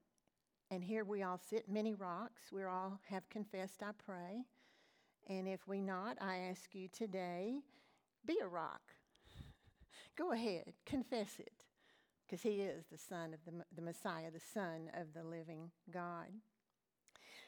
and 0.70 0.84
here 0.84 1.04
we 1.04 1.22
all 1.22 1.40
sit, 1.48 1.68
many 1.68 1.94
rocks. 1.94 2.52
We 2.52 2.64
all 2.64 3.00
have 3.08 3.28
confessed, 3.30 3.82
I 3.82 3.90
pray. 4.04 4.44
And 5.28 5.48
if 5.48 5.66
we 5.66 5.80
not, 5.80 6.18
I 6.20 6.36
ask 6.50 6.74
you 6.74 6.88
today 6.88 7.60
be 8.26 8.38
a 8.42 8.46
rock. 8.46 8.82
Go 10.16 10.32
ahead, 10.32 10.72
confess 10.84 11.38
it, 11.38 11.57
because 12.28 12.42
he 12.42 12.60
is 12.60 12.84
the 12.90 12.98
Son 12.98 13.32
of 13.32 13.40
the, 13.46 13.64
the 13.74 13.82
Messiah, 13.82 14.30
the 14.30 14.40
Son 14.52 14.90
of 14.94 15.14
the 15.14 15.24
living 15.26 15.70
God. 15.90 16.26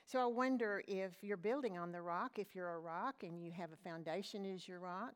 So 0.06 0.20
I 0.20 0.26
wonder 0.26 0.82
if 0.88 1.12
you're 1.22 1.36
building 1.36 1.78
on 1.78 1.92
the 1.92 2.00
rock, 2.02 2.38
if 2.38 2.54
you're 2.54 2.74
a 2.74 2.80
rock 2.80 3.16
and 3.22 3.40
you 3.40 3.52
have 3.52 3.70
a 3.72 3.88
foundation 3.88 4.44
as 4.46 4.66
your 4.66 4.80
rock, 4.80 5.12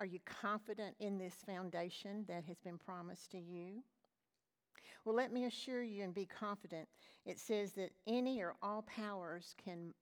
are 0.00 0.06
you 0.06 0.18
confident 0.24 0.96
in 1.00 1.18
this 1.18 1.34
foundation 1.46 2.24
that 2.28 2.44
has 2.44 2.58
been 2.58 2.78
promised 2.78 3.30
to 3.32 3.38
you? 3.38 3.82
Well, 5.04 5.14
let 5.14 5.32
me 5.32 5.44
assure 5.44 5.82
you 5.82 6.02
and 6.04 6.14
be 6.14 6.26
confident. 6.26 6.88
It 7.24 7.38
says 7.38 7.72
that 7.72 7.90
any 8.06 8.40
or 8.40 8.54
all 8.62 8.82
powers 8.82 9.54
can, 9.62 9.92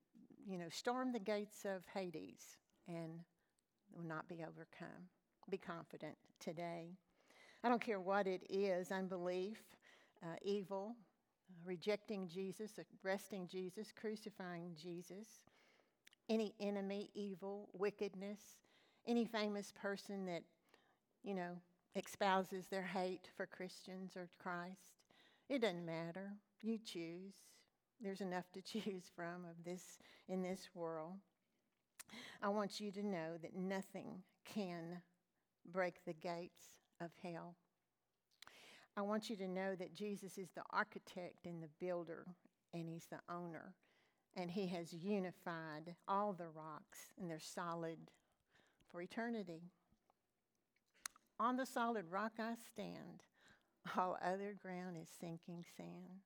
you 0.47 0.59
know, 0.59 0.69
storm 0.71 1.13
the 1.13 1.19
gates 1.19 1.65
of 1.65 1.83
Hades 1.93 2.59
and 2.89 3.21
will 3.95 4.05
not 4.05 4.29
be 4.29 4.37
overcome. 4.37 5.09
Be 5.51 5.59
confident 5.59 6.17
today. 6.41 6.97
I 7.65 7.69
don't 7.69 7.81
care 7.81 8.01
what 8.01 8.27
it 8.27 8.43
is 8.49 8.93
unbelief, 8.93 9.59
uh, 10.23 10.37
evil, 10.43 10.95
uh, 11.51 11.55
rejecting 11.65 12.29
Jesus, 12.29 12.79
arresting 13.05 13.49
Jesus, 13.49 13.93
crucifying 13.99 14.77
Jesus, 14.81 15.27
any 16.29 16.55
enemy, 16.61 17.11
evil, 17.15 17.69
wickedness, 17.73 18.41
any 19.07 19.25
famous 19.25 19.73
person 19.81 20.27
that, 20.27 20.43
you 21.23 21.35
know, 21.35 21.57
espouses 21.97 22.67
their 22.67 22.83
hate 22.83 23.29
for 23.37 23.47
Christians 23.47 24.17
or 24.17 24.29
Christ. 24.39 25.03
It 25.49 25.63
doesn't 25.63 25.87
matter. 25.87 26.33
You 26.63 26.79
choose. 26.79 27.35
There's 28.01 28.21
enough 28.21 28.51
to 28.53 28.63
choose 28.63 29.11
from 29.15 29.45
of 29.49 29.65
this 29.65 29.99
in 30.29 30.43
this 30.43 30.69
world. 30.75 31.15
I 32.43 32.49
want 32.49 32.81
you 32.81 32.93
to 32.93 33.03
know 33.03 33.37
that 33.43 33.57
nothing 33.57 34.23
can 34.45 35.01
break 35.73 36.05
the 36.05 36.13
gates 36.13 36.86
of 37.01 37.11
hell. 37.23 37.55
I 38.97 39.03
want 39.03 39.29
you 39.29 39.37
to 39.37 39.49
know 39.49 39.75
that 39.75 39.95
Jesus 39.95 40.39
is 40.39 40.49
the 40.55 40.63
architect 40.71 41.45
and 41.45 41.63
the 41.63 41.69
builder, 41.81 42.27
and 42.73 42.89
He's 42.89 43.07
the 43.11 43.21
owner. 43.33 43.75
And 44.37 44.51
He 44.51 44.67
has 44.69 44.93
unified 44.93 45.95
all 46.09 46.33
the 46.33 46.49
rocks, 46.49 47.13
and 47.19 47.31
they're 47.31 47.39
solid 47.39 47.99
for 48.91 49.03
eternity. 49.03 49.63
On 51.39 51.57
the 51.57 51.67
solid 51.67 52.07
rock 52.11 52.33
I 52.39 52.55
stand, 52.73 53.23
all 53.97 54.17
other 54.25 54.57
ground 54.61 54.97
is 55.01 55.09
sinking 55.21 55.65
sand. 55.77 56.23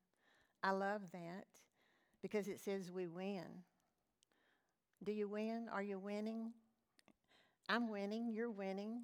I 0.63 0.71
love 0.71 1.01
that 1.11 1.45
because 2.21 2.47
it 2.47 2.59
says 2.59 2.91
we 2.91 3.07
win. 3.07 3.45
Do 5.03 5.11
you 5.11 5.27
win? 5.27 5.67
Are 5.71 5.81
you 5.81 5.99
winning? 5.99 6.51
I'm 7.67 7.89
winning, 7.89 8.31
you're 8.31 8.51
winning 8.51 9.01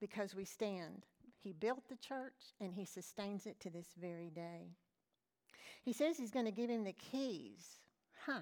because 0.00 0.34
we 0.34 0.44
stand. 0.44 1.04
He 1.42 1.52
built 1.52 1.88
the 1.88 1.96
church 1.96 2.54
and 2.60 2.72
he 2.72 2.84
sustains 2.84 3.46
it 3.46 3.60
to 3.60 3.70
this 3.70 3.88
very 4.00 4.30
day. 4.30 4.74
He 5.82 5.92
says 5.92 6.16
he's 6.16 6.30
going 6.30 6.44
to 6.44 6.52
give 6.52 6.70
him 6.70 6.84
the 6.84 6.92
keys. 6.92 7.80
Huh. 8.26 8.40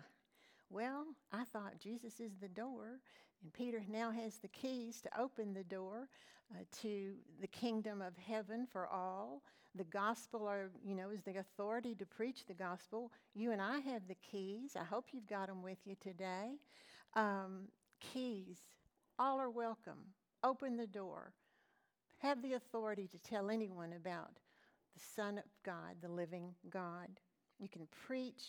Well, 0.71 1.07
I 1.33 1.45
thought 1.45 1.79
Jesus 1.81 2.19
is 2.19 2.33
the 2.40 2.49
door, 2.49 2.99
and 3.42 3.53
Peter 3.53 3.85
now 3.88 4.11
has 4.11 4.38
the 4.38 4.49
keys 4.49 5.01
to 5.03 5.21
open 5.21 5.55
the 5.55 5.62
door 5.62 6.09
uh, 6.53 6.64
to 6.83 7.14
the 7.40 7.47
kingdom 7.47 8.03
of 8.03 8.16
heaven 8.16 8.66
for 8.66 8.88
all. 8.88 9.42
The 9.77 9.85
gospel, 9.85 10.47
are, 10.47 10.71
you 10.85 10.95
know, 10.95 11.11
is 11.11 11.23
the 11.23 11.38
authority 11.38 11.95
to 11.97 12.07
preach 12.07 12.47
the 12.47 12.55
gospel. 12.55 13.12
You 13.35 13.53
and 13.53 13.61
I 13.61 13.79
have 13.79 14.09
the 14.09 14.16
keys. 14.16 14.75
I 14.75 14.85
hope 14.85 15.07
you've 15.12 15.29
got 15.29 15.47
them 15.47 15.62
with 15.62 15.79
you 15.85 15.95
today. 16.03 16.57
Um, 17.14 17.69
keys, 18.01 18.59
all 19.19 19.38
are 19.38 19.51
welcome. 19.51 19.99
Open 20.42 20.77
the 20.77 20.87
door. 20.87 21.33
Have 22.19 22.43
the 22.43 22.55
authority 22.55 23.09
to 23.09 23.19
tell 23.19 23.51
anyone 23.51 23.93
about 23.93 24.33
the 24.95 25.03
Son 25.15 25.39
of 25.39 25.45
God, 25.65 25.97
the 26.01 26.09
living 26.09 26.55
God. 26.71 27.09
You 27.59 27.69
can 27.69 27.87
preach, 28.07 28.43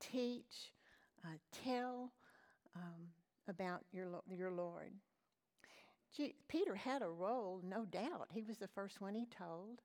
teach, 0.00 0.72
uh, 1.24 1.36
tell 1.64 2.12
um, 2.74 3.08
about 3.48 3.82
your, 3.92 4.06
your 4.28 4.50
Lord. 4.50 4.92
Peter 6.48 6.74
had 6.74 7.02
a 7.02 7.08
role, 7.08 7.60
no 7.62 7.84
doubt. 7.84 8.28
He 8.32 8.42
was 8.42 8.56
the 8.58 8.68
first 8.68 9.00
one 9.00 9.14
he 9.14 9.26
told. 9.26 9.82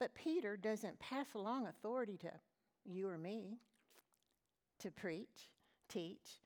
But 0.00 0.14
Peter 0.14 0.56
doesn't 0.56 0.98
pass 0.98 1.26
along 1.34 1.66
authority 1.66 2.16
to 2.18 2.30
you 2.84 3.08
or 3.08 3.18
me 3.18 3.58
to 4.80 4.90
preach, 4.90 5.50
teach. 5.88 6.40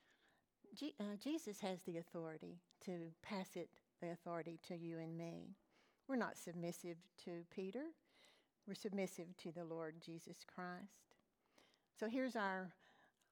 Uh, 1.00 1.16
Jesus 1.22 1.60
has 1.60 1.82
the 1.82 1.98
authority 1.98 2.58
to 2.86 3.10
pass 3.22 3.56
it, 3.56 3.68
the 4.00 4.10
authority 4.10 4.58
to 4.68 4.76
you 4.76 4.98
and 4.98 5.16
me. 5.16 5.54
We're 6.08 6.16
not 6.16 6.36
submissive 6.36 6.96
to 7.24 7.44
Peter, 7.54 7.84
we're 8.66 8.74
submissive 8.74 9.36
to 9.38 9.52
the 9.52 9.64
Lord 9.64 9.94
Jesus 10.04 10.38
Christ. 10.54 11.16
So 11.98 12.08
here's 12.08 12.36
our, 12.36 12.72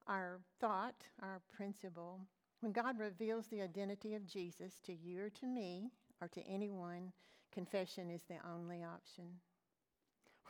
our 0.07 0.41
thought, 0.61 0.95
our 1.23 1.41
principle. 1.57 2.21
When 2.61 2.73
God 2.73 2.99
reveals 2.99 3.47
the 3.47 3.63
identity 3.63 4.15
of 4.15 4.27
Jesus 4.27 4.81
to 4.85 4.93
you 4.93 5.25
or 5.25 5.31
to 5.31 5.47
me 5.47 5.91
or 6.21 6.29
to 6.29 6.43
anyone, 6.47 7.13
confession 7.53 8.11
is 8.11 8.23
the 8.29 8.37
only 8.49 8.85
option. 8.85 9.25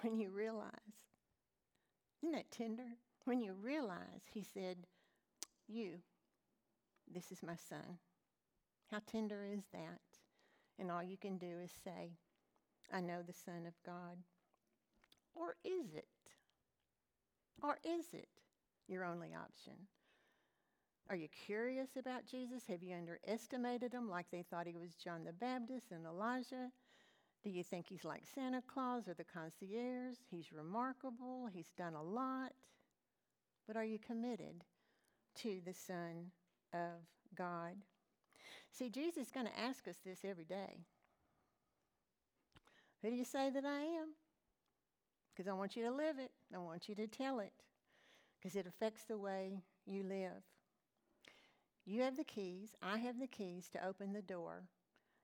When 0.02 0.18
you 0.18 0.30
realize, 0.30 0.72
isn't 2.22 2.32
that 2.32 2.50
tender? 2.50 2.96
When 3.24 3.40
you 3.40 3.52
realize, 3.52 4.22
He 4.32 4.42
said, 4.42 4.78
You, 5.68 5.98
this 7.12 7.30
is 7.30 7.42
my 7.42 7.56
son. 7.56 7.98
How 8.90 9.00
tender 9.06 9.44
is 9.44 9.64
that? 9.72 10.00
And 10.80 10.90
all 10.90 11.02
you 11.02 11.18
can 11.18 11.36
do 11.36 11.58
is 11.62 11.70
say, 11.84 12.12
I 12.92 13.00
know 13.00 13.20
the 13.22 13.34
Son 13.34 13.66
of 13.66 13.74
God. 13.84 14.16
Or 15.34 15.54
is 15.62 15.94
it? 15.94 16.06
Or 17.62 17.78
is 17.84 18.06
it 18.14 18.28
your 18.88 19.04
only 19.04 19.34
option? 19.34 19.74
Are 21.10 21.16
you 21.16 21.28
curious 21.46 21.90
about 21.98 22.24
Jesus? 22.24 22.62
Have 22.68 22.82
you 22.82 22.94
underestimated 22.96 23.92
him 23.92 24.08
like 24.08 24.26
they 24.30 24.42
thought 24.42 24.66
he 24.66 24.76
was 24.76 24.94
John 24.94 25.24
the 25.24 25.32
Baptist 25.32 25.90
and 25.90 26.06
Elijah? 26.06 26.70
Do 27.42 27.50
you 27.50 27.62
think 27.62 27.86
he's 27.88 28.04
like 28.04 28.22
Santa 28.34 28.62
Claus 28.66 29.08
or 29.08 29.14
the 29.14 29.24
concierge? 29.24 30.16
He's 30.30 30.52
remarkable, 30.52 31.48
he's 31.52 31.72
done 31.76 31.94
a 31.94 32.02
lot. 32.02 32.52
But 33.66 33.76
are 33.76 33.84
you 33.84 33.98
committed 33.98 34.64
to 35.36 35.60
the 35.64 35.74
Son 35.74 36.30
of 36.72 37.02
God? 37.36 37.74
See, 38.72 38.88
Jesus 38.88 39.26
is 39.26 39.32
going 39.32 39.46
to 39.46 39.58
ask 39.58 39.86
us 39.88 39.96
this 40.04 40.20
every 40.24 40.44
day. 40.44 40.84
Who 43.02 43.10
do 43.10 43.16
you 43.16 43.24
say 43.24 43.50
that 43.50 43.64
I 43.64 43.80
am? 43.80 44.14
Because 45.34 45.48
I 45.48 45.54
want 45.54 45.76
you 45.76 45.84
to 45.84 45.90
live 45.90 46.18
it, 46.18 46.30
I 46.54 46.58
want 46.58 46.88
you 46.88 46.94
to 46.96 47.06
tell 47.06 47.40
it, 47.40 47.52
because 48.38 48.56
it 48.56 48.66
affects 48.66 49.04
the 49.04 49.16
way 49.16 49.62
you 49.86 50.02
live. 50.02 50.42
You 51.86 52.02
have 52.02 52.16
the 52.16 52.24
keys, 52.24 52.74
I 52.82 52.98
have 52.98 53.18
the 53.18 53.26
keys 53.26 53.68
to 53.72 53.86
open 53.86 54.12
the 54.12 54.22
door 54.22 54.64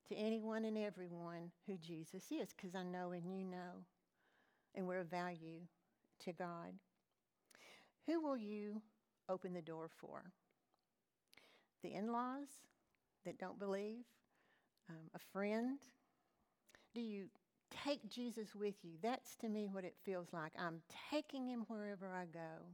to 0.09 0.15
anyone 0.15 0.65
and 0.65 0.79
everyone 0.79 1.51
who 1.67 1.77
Jesus 1.77 2.25
is, 2.31 2.55
because 2.57 2.75
I 2.75 2.83
know 2.83 3.13
and 3.13 3.31
you 3.31 3.45
know, 3.45 3.85
and 4.75 4.87
we're 4.87 5.01
of 5.01 5.11
value 5.11 5.61
to 6.25 6.33
God. 6.33 6.73
Who 8.07 8.21
will 8.21 8.39
you 8.39 8.81
open 9.29 9.53
the 9.53 9.61
door 9.61 9.89
for? 10.01 10.33
The 11.83 11.93
in 11.95 12.13
laws 12.13 12.49
that 13.27 13.39
don't 13.39 13.59
believe? 13.59 14.05
Um, 14.89 15.11
a 15.15 15.19
friend? 15.19 15.79
Do 16.95 17.01
you 17.01 17.27
take 17.85 18.09
Jesus 18.09 18.55
with 18.55 18.77
you? 18.83 18.93
That's 19.03 19.37
to 19.37 19.49
me 19.49 19.69
what 19.71 19.85
it 19.85 19.95
feels 20.05 20.33
like. 20.33 20.53
I'm 20.59 20.81
taking 21.11 21.49
him 21.49 21.65
wherever 21.69 22.13
I 22.13 22.25
go. 22.25 22.65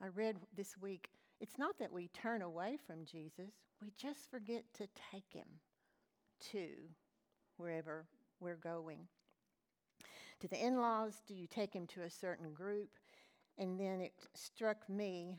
I 0.00 0.06
read 0.08 0.36
this 0.56 0.76
week 0.80 1.10
it's 1.40 1.58
not 1.58 1.78
that 1.78 1.92
we 1.92 2.08
turn 2.08 2.42
away 2.42 2.78
from 2.86 3.04
Jesus, 3.04 3.52
we 3.82 3.92
just 3.98 4.30
forget 4.30 4.64
to 4.78 4.86
take 5.12 5.32
him 5.32 5.46
to 6.52 6.68
wherever 7.56 8.06
we're 8.40 8.56
going. 8.56 9.00
To 10.40 10.48
the 10.48 10.64
in 10.64 10.80
laws, 10.80 11.22
do 11.26 11.34
you 11.34 11.46
take 11.46 11.74
him 11.74 11.86
to 11.88 12.02
a 12.02 12.10
certain 12.10 12.52
group? 12.52 12.88
And 13.58 13.78
then 13.78 14.00
it 14.00 14.12
struck 14.34 14.88
me 14.88 15.38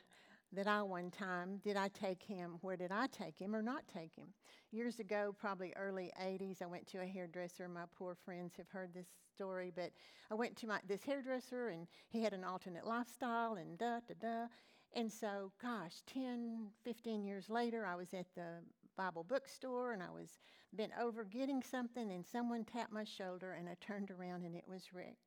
that 0.55 0.67
I 0.67 0.81
one 0.81 1.11
time, 1.11 1.59
did 1.63 1.77
I 1.77 1.89
take 1.89 2.23
him, 2.23 2.57
where 2.61 2.75
did 2.75 2.91
I 2.91 3.07
take 3.07 3.39
him 3.39 3.55
or 3.55 3.61
not 3.61 3.83
take 3.87 4.15
him? 4.15 4.27
Years 4.71 4.99
ago, 4.99 5.35
probably 5.37 5.73
early 5.75 6.11
80s, 6.21 6.61
I 6.61 6.65
went 6.65 6.87
to 6.87 7.01
a 7.01 7.05
hairdresser. 7.05 7.67
My 7.67 7.85
poor 7.97 8.15
friends 8.15 8.53
have 8.57 8.69
heard 8.69 8.93
this 8.93 9.07
story, 9.33 9.71
but 9.75 9.91
I 10.31 10.35
went 10.35 10.55
to 10.57 10.67
my, 10.67 10.79
this 10.87 11.03
hairdresser 11.03 11.69
and 11.69 11.87
he 12.09 12.23
had 12.23 12.33
an 12.33 12.43
alternate 12.43 12.85
lifestyle 12.85 13.55
and 13.55 13.77
da 13.77 13.99
da 14.07 14.15
da. 14.19 14.47
And 14.93 15.11
so, 15.11 15.51
gosh, 15.61 16.01
10, 16.07 16.67
15 16.83 17.25
years 17.25 17.49
later, 17.49 17.85
I 17.85 17.95
was 17.95 18.13
at 18.13 18.27
the 18.35 18.61
Bible 18.97 19.23
bookstore 19.23 19.91
and 19.91 20.01
I 20.01 20.09
was 20.09 20.39
bent 20.73 20.91
over 20.99 21.23
getting 21.23 21.61
something, 21.63 22.11
and 22.11 22.25
someone 22.25 22.65
tapped 22.65 22.91
my 22.91 23.03
shoulder, 23.03 23.53
and 23.53 23.67
I 23.69 23.75
turned 23.79 24.11
around 24.11 24.45
and 24.45 24.55
it 24.55 24.65
was 24.67 24.93
Rick, 24.93 25.17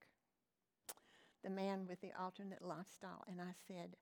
the 1.42 1.50
man 1.50 1.86
with 1.86 2.00
the 2.00 2.12
alternate 2.20 2.62
lifestyle. 2.62 3.24
And 3.28 3.40
I 3.40 3.52
said, 3.66 3.96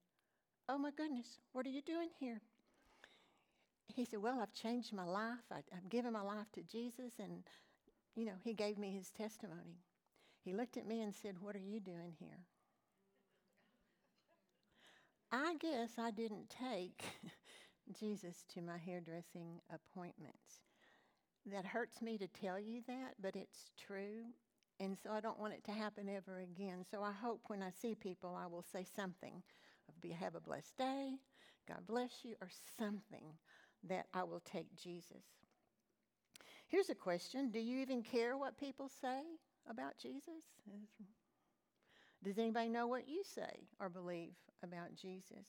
Oh 0.68 0.78
my 0.78 0.90
goodness, 0.96 1.38
what 1.52 1.64
are 1.64 1.70
you 1.70 1.82
doing 1.82 2.08
here? 2.18 2.40
He 3.94 4.04
said, 4.04 4.20
Well, 4.20 4.40
I've 4.40 4.52
changed 4.52 4.92
my 4.92 5.04
life. 5.04 5.44
I, 5.50 5.60
have 5.72 5.88
given 5.88 6.12
my 6.12 6.22
life 6.22 6.50
to 6.54 6.62
Jesus. 6.62 7.14
And, 7.18 7.44
you 8.14 8.26
know, 8.26 8.34
he 8.42 8.52
gave 8.52 8.76
me 8.76 8.90
his 8.90 9.10
testimony. 9.10 9.78
He 10.44 10.52
looked 10.52 10.76
at 10.76 10.86
me 10.86 11.02
and 11.02 11.14
said, 11.14 11.36
What 11.40 11.54
are 11.54 11.60
you 11.60 11.80
doing 11.80 12.14
here? 12.18 12.44
I 15.30 15.54
guess 15.60 15.90
I 15.98 16.10
didn't 16.10 16.50
take 16.50 17.02
Jesus 17.98 18.44
to 18.54 18.62
my 18.62 18.78
hairdressing 18.78 19.60
appointments. 19.72 20.62
That 21.50 21.64
hurts 21.64 22.02
me 22.02 22.18
to 22.18 22.26
tell 22.26 22.58
you 22.58 22.82
that, 22.88 23.14
but 23.22 23.36
it's 23.36 23.70
true. 23.78 24.24
And 24.80 24.96
so 25.00 25.10
I 25.12 25.20
don't 25.20 25.38
want 25.38 25.54
it 25.54 25.64
to 25.64 25.72
happen 25.72 26.08
ever 26.08 26.40
again. 26.40 26.84
So 26.90 27.02
I 27.02 27.12
hope 27.12 27.40
when 27.46 27.62
I 27.62 27.70
see 27.70 27.94
people, 27.94 28.36
I 28.40 28.46
will 28.46 28.64
say 28.72 28.84
something 28.96 29.42
be 30.00 30.10
have 30.10 30.34
a 30.34 30.40
blessed 30.40 30.76
day, 30.76 31.14
God 31.66 31.86
bless 31.86 32.24
you, 32.24 32.34
or 32.40 32.48
something 32.78 33.26
that 33.88 34.06
I 34.14 34.22
will 34.24 34.40
take 34.40 34.74
Jesus. 34.76 35.24
Here's 36.68 36.90
a 36.90 36.94
question 36.94 37.50
Do 37.50 37.60
you 37.60 37.80
even 37.80 38.02
care 38.02 38.36
what 38.36 38.58
people 38.58 38.88
say 38.88 39.22
about 39.68 39.98
Jesus? 39.98 40.44
Does 42.24 42.38
anybody 42.38 42.68
know 42.68 42.86
what 42.86 43.08
you 43.08 43.22
say 43.22 43.68
or 43.78 43.88
believe 43.88 44.34
about 44.62 44.94
Jesus? 44.94 45.46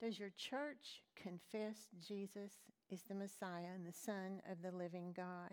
Does 0.00 0.18
your 0.18 0.30
church 0.36 1.02
confess 1.14 1.88
Jesus 2.06 2.52
is 2.90 3.02
the 3.02 3.14
Messiah 3.14 3.74
and 3.74 3.86
the 3.86 3.92
Son 3.92 4.40
of 4.50 4.62
the 4.62 4.76
living 4.76 5.12
God? 5.14 5.52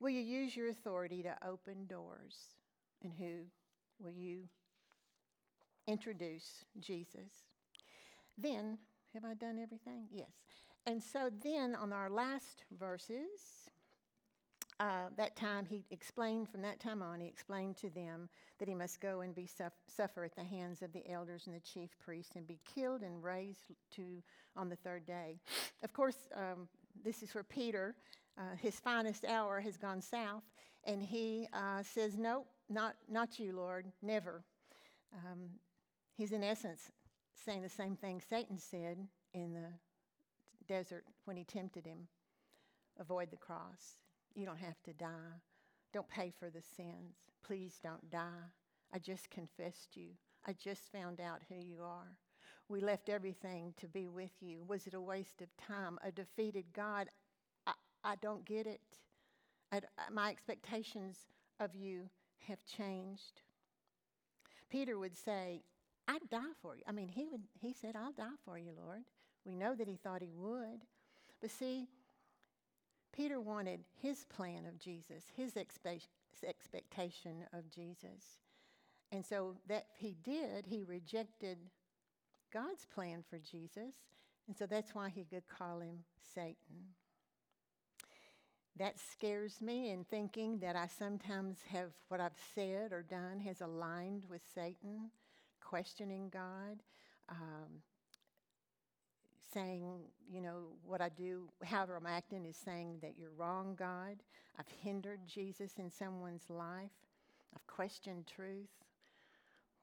Will 0.00 0.10
you 0.10 0.22
use 0.22 0.56
your 0.56 0.70
authority 0.70 1.22
to 1.22 1.36
open 1.46 1.86
doors? 1.86 2.36
And 3.02 3.12
who 3.12 3.44
will 4.02 4.12
you 4.12 4.48
introduce 5.90 6.64
Jesus. 6.78 7.46
Then, 8.38 8.78
have 9.12 9.24
I 9.24 9.34
done 9.34 9.58
everything? 9.58 10.04
Yes. 10.12 10.30
And 10.86 11.02
so 11.02 11.30
then 11.42 11.74
on 11.74 11.92
our 11.92 12.08
last 12.08 12.64
verses, 12.78 13.68
uh, 14.78 15.08
that 15.16 15.36
time 15.36 15.66
he 15.66 15.84
explained, 15.90 16.48
from 16.48 16.62
that 16.62 16.80
time 16.80 17.02
on, 17.02 17.20
he 17.20 17.26
explained 17.26 17.76
to 17.76 17.90
them 17.90 18.28
that 18.58 18.66
he 18.66 18.74
must 18.74 19.00
go 19.00 19.20
and 19.20 19.34
be 19.34 19.46
suffer 19.86 20.24
at 20.24 20.34
the 20.34 20.44
hands 20.44 20.80
of 20.80 20.90
the 20.92 21.06
elders 21.10 21.46
and 21.46 21.54
the 21.54 21.60
chief 21.60 21.90
priests 21.98 22.34
and 22.34 22.46
be 22.46 22.58
killed 22.64 23.02
and 23.02 23.22
raised 23.22 23.66
to 23.94 24.22
on 24.56 24.70
the 24.70 24.76
third 24.76 25.04
day. 25.04 25.38
Of 25.82 25.92
course, 25.92 26.16
um, 26.34 26.66
this 27.04 27.22
is 27.22 27.34
where 27.34 27.44
Peter, 27.44 27.94
uh, 28.38 28.56
his 28.60 28.80
finest 28.80 29.26
hour 29.26 29.60
has 29.60 29.76
gone 29.76 30.00
south, 30.00 30.44
and 30.84 31.02
he 31.02 31.46
uh, 31.52 31.82
says, 31.82 32.16
"Nope, 32.16 32.46
not 32.70 32.96
not 33.08 33.38
you, 33.38 33.52
Lord, 33.52 33.86
never." 34.02 34.42
Um, 35.12 35.50
He's, 36.20 36.32
in 36.32 36.44
essence, 36.44 36.90
saying 37.46 37.62
the 37.62 37.70
same 37.70 37.96
thing 37.96 38.20
Satan 38.20 38.58
said 38.58 38.98
in 39.32 39.54
the 39.54 39.70
desert 40.68 41.06
when 41.24 41.38
he 41.38 41.44
tempted 41.44 41.86
him 41.86 42.08
avoid 42.98 43.30
the 43.30 43.38
cross. 43.38 43.96
You 44.34 44.44
don't 44.44 44.58
have 44.58 44.82
to 44.82 44.92
die. 44.92 45.40
Don't 45.94 46.10
pay 46.10 46.30
for 46.38 46.50
the 46.50 46.60
sins. 46.76 47.14
Please 47.42 47.80
don't 47.82 48.10
die. 48.10 48.50
I 48.92 48.98
just 48.98 49.30
confessed 49.30 49.96
you. 49.96 50.08
I 50.46 50.52
just 50.62 50.92
found 50.92 51.22
out 51.22 51.40
who 51.48 51.54
you 51.54 51.78
are. 51.82 52.18
We 52.68 52.82
left 52.82 53.08
everything 53.08 53.72
to 53.78 53.88
be 53.88 54.06
with 54.06 54.42
you. 54.42 54.62
Was 54.68 54.86
it 54.86 54.92
a 54.92 55.00
waste 55.00 55.40
of 55.40 55.48
time? 55.56 55.98
A 56.04 56.12
defeated 56.12 56.66
God? 56.74 57.08
I, 57.66 57.72
I 58.04 58.16
don't 58.16 58.44
get 58.44 58.66
it. 58.66 58.82
I, 59.72 59.80
my 60.12 60.28
expectations 60.28 61.16
of 61.58 61.74
you 61.74 62.10
have 62.46 62.62
changed. 62.66 63.40
Peter 64.68 64.98
would 64.98 65.16
say, 65.16 65.62
I'd 66.10 66.28
die 66.28 66.54
for 66.60 66.74
you. 66.74 66.82
I 66.88 66.92
mean, 66.92 67.08
he, 67.08 67.28
would, 67.30 67.42
he 67.60 67.72
said, 67.72 67.94
I'll 67.94 68.10
die 68.10 68.36
for 68.44 68.58
you, 68.58 68.72
Lord. 68.76 69.02
We 69.46 69.54
know 69.54 69.76
that 69.76 69.86
he 69.86 69.94
thought 69.94 70.22
he 70.22 70.32
would. 70.34 70.80
But 71.40 71.50
see, 71.52 71.86
Peter 73.14 73.40
wanted 73.40 73.84
his 74.02 74.24
plan 74.24 74.66
of 74.66 74.76
Jesus, 74.76 75.22
his 75.36 75.52
expe- 75.52 76.08
expectation 76.44 77.44
of 77.52 77.70
Jesus. 77.70 78.40
And 79.12 79.24
so 79.24 79.54
that 79.68 79.86
he 79.98 80.16
did, 80.24 80.66
he 80.66 80.82
rejected 80.82 81.58
God's 82.52 82.86
plan 82.92 83.22
for 83.30 83.38
Jesus. 83.38 83.94
And 84.48 84.56
so 84.56 84.66
that's 84.66 84.96
why 84.96 85.10
he 85.10 85.24
could 85.24 85.46
call 85.46 85.78
him 85.78 86.00
Satan. 86.34 86.94
That 88.76 88.98
scares 88.98 89.60
me 89.60 89.90
in 89.90 90.02
thinking 90.02 90.58
that 90.58 90.74
I 90.74 90.88
sometimes 90.88 91.58
have 91.68 91.90
what 92.08 92.20
I've 92.20 92.32
said 92.56 92.92
or 92.92 93.02
done 93.02 93.38
has 93.46 93.60
aligned 93.60 94.24
with 94.28 94.40
Satan 94.52 95.10
questioning 95.60 96.30
God, 96.32 96.82
um, 97.28 97.82
saying, 99.52 100.00
you 100.30 100.40
know, 100.40 100.68
what 100.84 101.00
I 101.00 101.08
do, 101.08 101.48
however 101.64 101.96
I'm 101.96 102.06
acting, 102.06 102.44
is 102.44 102.56
saying 102.56 102.98
that 103.02 103.14
you're 103.18 103.32
wrong, 103.36 103.74
God. 103.78 104.22
I've 104.58 104.68
hindered 104.82 105.20
Jesus 105.26 105.72
in 105.78 105.90
someone's 105.90 106.48
life. 106.48 106.90
I've 107.54 107.66
questioned 107.66 108.26
truth. 108.26 108.68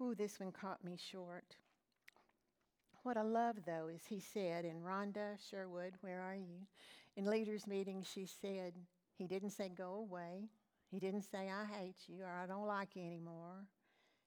Ooh, 0.02 0.16
this 0.16 0.40
one 0.40 0.52
caught 0.52 0.84
me 0.84 0.98
short. 0.98 1.56
What 3.04 3.18
I 3.18 3.22
love, 3.22 3.58
though, 3.66 3.90
is 3.94 4.02
he 4.08 4.20
said, 4.20 4.66
and 4.66 4.84
Rhonda 4.84 5.38
Sherwood, 5.50 5.94
where 6.02 6.22
are 6.22 6.36
you? 6.36 6.66
In 7.16 7.26
leaders' 7.26 7.66
meeting, 7.66 8.04
she 8.04 8.26
said, 8.26 8.74
he 9.18 9.28
didn't 9.28 9.52
say, 9.52 9.70
go 9.70 9.96
away. 9.96 10.50
He 10.92 11.00
didn't 11.00 11.24
say, 11.24 11.50
I 11.50 11.66
hate 11.66 11.96
you 12.08 12.24
or 12.24 12.30
I 12.30 12.46
don't 12.46 12.68
like 12.68 12.96
you 12.96 13.04
anymore. 13.04 13.66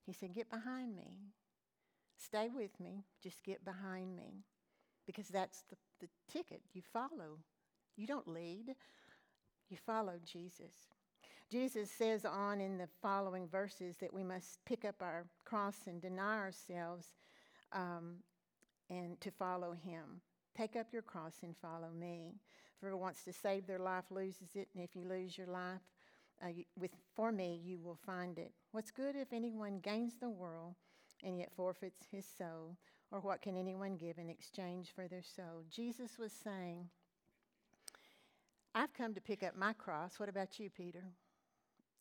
He 0.04 0.12
said, 0.12 0.34
get 0.34 0.50
behind 0.50 0.96
me. 0.96 1.30
Stay 2.22 2.48
with 2.54 2.78
me, 2.78 3.04
just 3.22 3.42
get 3.42 3.64
behind 3.64 4.14
me. 4.16 4.44
Because 5.06 5.28
that's 5.28 5.64
the, 5.70 5.76
the 6.00 6.08
ticket. 6.30 6.60
You 6.72 6.82
follow. 6.92 7.38
You 7.96 8.06
don't 8.06 8.28
lead, 8.28 8.74
you 9.68 9.76
follow 9.76 10.14
Jesus. 10.24 10.72
Jesus 11.50 11.90
says 11.90 12.24
on 12.24 12.60
in 12.60 12.78
the 12.78 12.88
following 13.02 13.48
verses 13.48 13.96
that 14.00 14.14
we 14.14 14.22
must 14.22 14.64
pick 14.64 14.84
up 14.84 14.96
our 15.00 15.26
cross 15.44 15.76
and 15.86 16.00
deny 16.00 16.36
ourselves 16.36 17.08
um, 17.72 18.16
and 18.88 19.20
to 19.20 19.30
follow 19.30 19.72
him. 19.72 20.20
Take 20.56 20.76
up 20.76 20.92
your 20.92 21.02
cross 21.02 21.34
and 21.42 21.56
follow 21.56 21.90
me. 21.98 22.34
Whoever 22.80 22.96
wants 22.96 23.24
to 23.24 23.32
save 23.32 23.66
their 23.66 23.78
life 23.78 24.04
loses 24.10 24.54
it, 24.54 24.68
and 24.74 24.82
if 24.82 24.94
you 24.94 25.04
lose 25.04 25.36
your 25.36 25.48
life, 25.48 25.80
uh, 26.42 26.48
you, 26.48 26.64
with, 26.78 26.92
for 27.14 27.32
me, 27.32 27.60
you 27.62 27.78
will 27.78 27.98
find 28.06 28.38
it. 28.38 28.52
What's 28.72 28.90
good 28.90 29.16
if 29.16 29.32
anyone 29.32 29.80
gains 29.80 30.14
the 30.20 30.30
world 30.30 30.76
and 31.24 31.38
yet 31.38 31.52
forfeits 31.56 32.06
his 32.10 32.26
soul? 32.26 32.76
Or 33.12 33.20
what 33.20 33.42
can 33.42 33.56
anyone 33.56 33.96
give 33.96 34.18
in 34.18 34.30
exchange 34.30 34.92
for 34.94 35.08
their 35.08 35.22
soul? 35.22 35.64
Jesus 35.70 36.18
was 36.18 36.32
saying, 36.32 36.88
I've 38.74 38.94
come 38.94 39.14
to 39.14 39.20
pick 39.20 39.42
up 39.42 39.56
my 39.56 39.72
cross. 39.72 40.20
What 40.20 40.28
about 40.28 40.60
you, 40.60 40.70
Peter? 40.70 41.02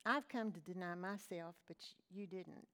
I've 0.06 0.30
come 0.30 0.52
to 0.52 0.60
deny 0.60 0.94
myself, 0.96 1.56
but 1.68 1.78
you 2.12 2.28
didn't. 2.28 2.68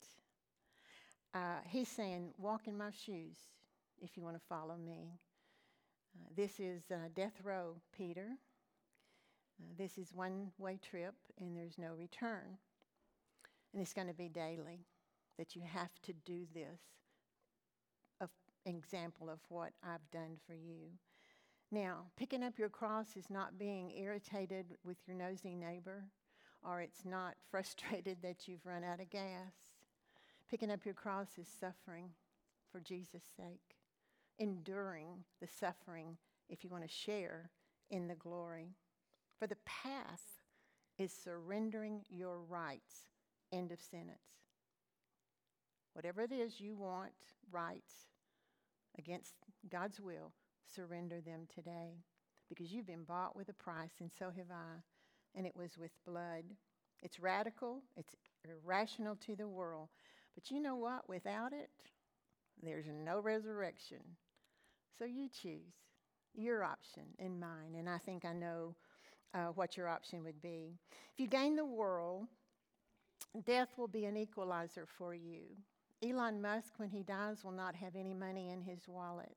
Uh, 1.34 1.60
he's 1.66 1.88
saying, 1.88 2.34
Walk 2.38 2.68
in 2.68 2.78
my 2.78 2.92
shoes 2.92 3.38
if 4.02 4.18
you 4.18 4.24
want 4.24 4.36
to 4.36 4.42
follow 4.48 4.76
me. 4.76 5.20
Uh, 6.16 6.28
this 6.36 6.60
is 6.60 6.84
uh, 6.92 7.08
death 7.16 7.40
row, 7.44 7.76
Peter. 7.96 8.28
Uh, 9.60 9.74
this 9.78 9.98
is 9.98 10.14
one 10.14 10.52
way 10.58 10.78
trip, 10.82 11.16
and 11.40 11.56
there's 11.56 11.78
no 11.78 11.94
return. 11.98 12.58
And 13.74 13.82
it's 13.82 13.94
going 13.94 14.08
to 14.08 14.14
be 14.14 14.30
daily 14.30 14.86
that 15.38 15.56
you 15.56 15.62
have 15.62 15.92
to 16.04 16.14
do 16.26 16.46
this. 16.54 16.82
An 18.68 18.76
example 18.76 19.30
of 19.30 19.40
what 19.50 19.74
I've 19.84 20.10
done 20.12 20.38
for 20.48 20.56
you. 20.56 20.90
Now, 21.72 22.06
picking 22.18 22.44
up 22.44 22.58
your 22.58 22.70
cross 22.70 23.16
is 23.16 23.30
not 23.30 23.60
being 23.60 23.92
irritated 23.92 24.78
with 24.84 24.98
your 25.06 25.16
nosy 25.16 25.54
neighbor, 25.54 26.06
or 26.64 26.82
it's 26.82 27.06
not 27.06 27.36
frustrated 27.52 28.18
that 28.24 28.48
you've 28.48 28.66
run 28.66 28.84
out 28.84 29.00
of 29.00 29.12
gas. 29.12 29.54
Picking 30.50 30.72
up 30.72 30.84
your 30.84 30.96
cross 30.96 31.38
is 31.38 31.48
suffering 31.48 32.10
for 32.72 32.80
Jesus' 32.80 33.24
sake, 33.38 33.78
enduring 34.40 35.26
the 35.40 35.48
suffering 35.48 36.18
if 36.50 36.64
you 36.64 36.70
want 36.72 36.84
to 36.84 36.90
share 36.90 37.52
in 37.92 38.08
the 38.08 38.16
glory. 38.16 38.76
For 39.38 39.46
the 39.46 39.58
path 39.66 40.42
is 40.98 41.12
surrendering 41.12 42.04
your 42.10 42.40
rights. 42.40 43.10
End 43.52 43.72
of 43.72 43.80
sentence. 43.80 44.45
Whatever 45.96 46.24
it 46.24 46.34
is 46.34 46.60
you 46.60 46.76
want, 46.76 47.14
rights, 47.52 47.94
against 48.98 49.34
God's 49.72 50.02
will, 50.02 50.34
surrender 50.68 51.22
them 51.22 51.48
today 51.54 52.04
because 52.50 52.72
you've 52.72 52.86
been 52.86 53.06
bought 53.06 53.34
with 53.34 53.48
a 53.48 53.54
price, 53.54 53.94
and 54.02 54.12
so 54.12 54.26
have 54.26 54.52
I, 54.52 54.82
and 55.36 55.48
it 55.48 55.56
was 55.56 55.78
with 55.78 55.92
blood. 56.06 56.44
It's 57.02 57.18
radical, 57.18 57.82
it's 57.96 58.14
irrational 58.44 59.16
to 59.26 59.38
the 59.38 59.48
world. 59.48 59.88
But 60.36 60.52
you 60.52 60.60
know 60.60 60.76
what? 60.76 61.08
Without 61.08 61.54
it, 61.54 61.70
there's 62.62 62.88
no 62.88 63.22
resurrection. 63.22 64.02
So 65.00 65.06
you 65.06 65.30
choose 65.30 65.74
your 66.34 66.66
option 66.66 67.04
and 67.20 67.40
mine, 67.40 67.76
and 67.78 67.90
I 67.90 68.00
think 68.00 68.26
I 68.26 68.34
know 68.34 68.76
uh, 69.34 69.48
what 69.56 69.78
your 69.78 69.88
option 69.88 70.24
would 70.26 70.42
be. 70.42 70.78
If 71.14 71.20
you 71.20 71.28
gain 71.28 71.56
the 71.56 71.66
world, 71.66 72.28
death 73.46 73.70
will 73.78 73.88
be 73.88 74.06
an 74.06 74.18
equalizer 74.18 74.86
for 74.98 75.16
you. 75.16 75.44
Elon 76.06 76.42
Musk, 76.42 76.74
when 76.78 76.90
he 76.90 77.04
dies, 77.04 77.44
will 77.44 77.52
not 77.52 77.76
have 77.76 77.96
any 77.96 78.14
money 78.14 78.50
in 78.50 78.62
his 78.62 78.88
wallet. 78.88 79.36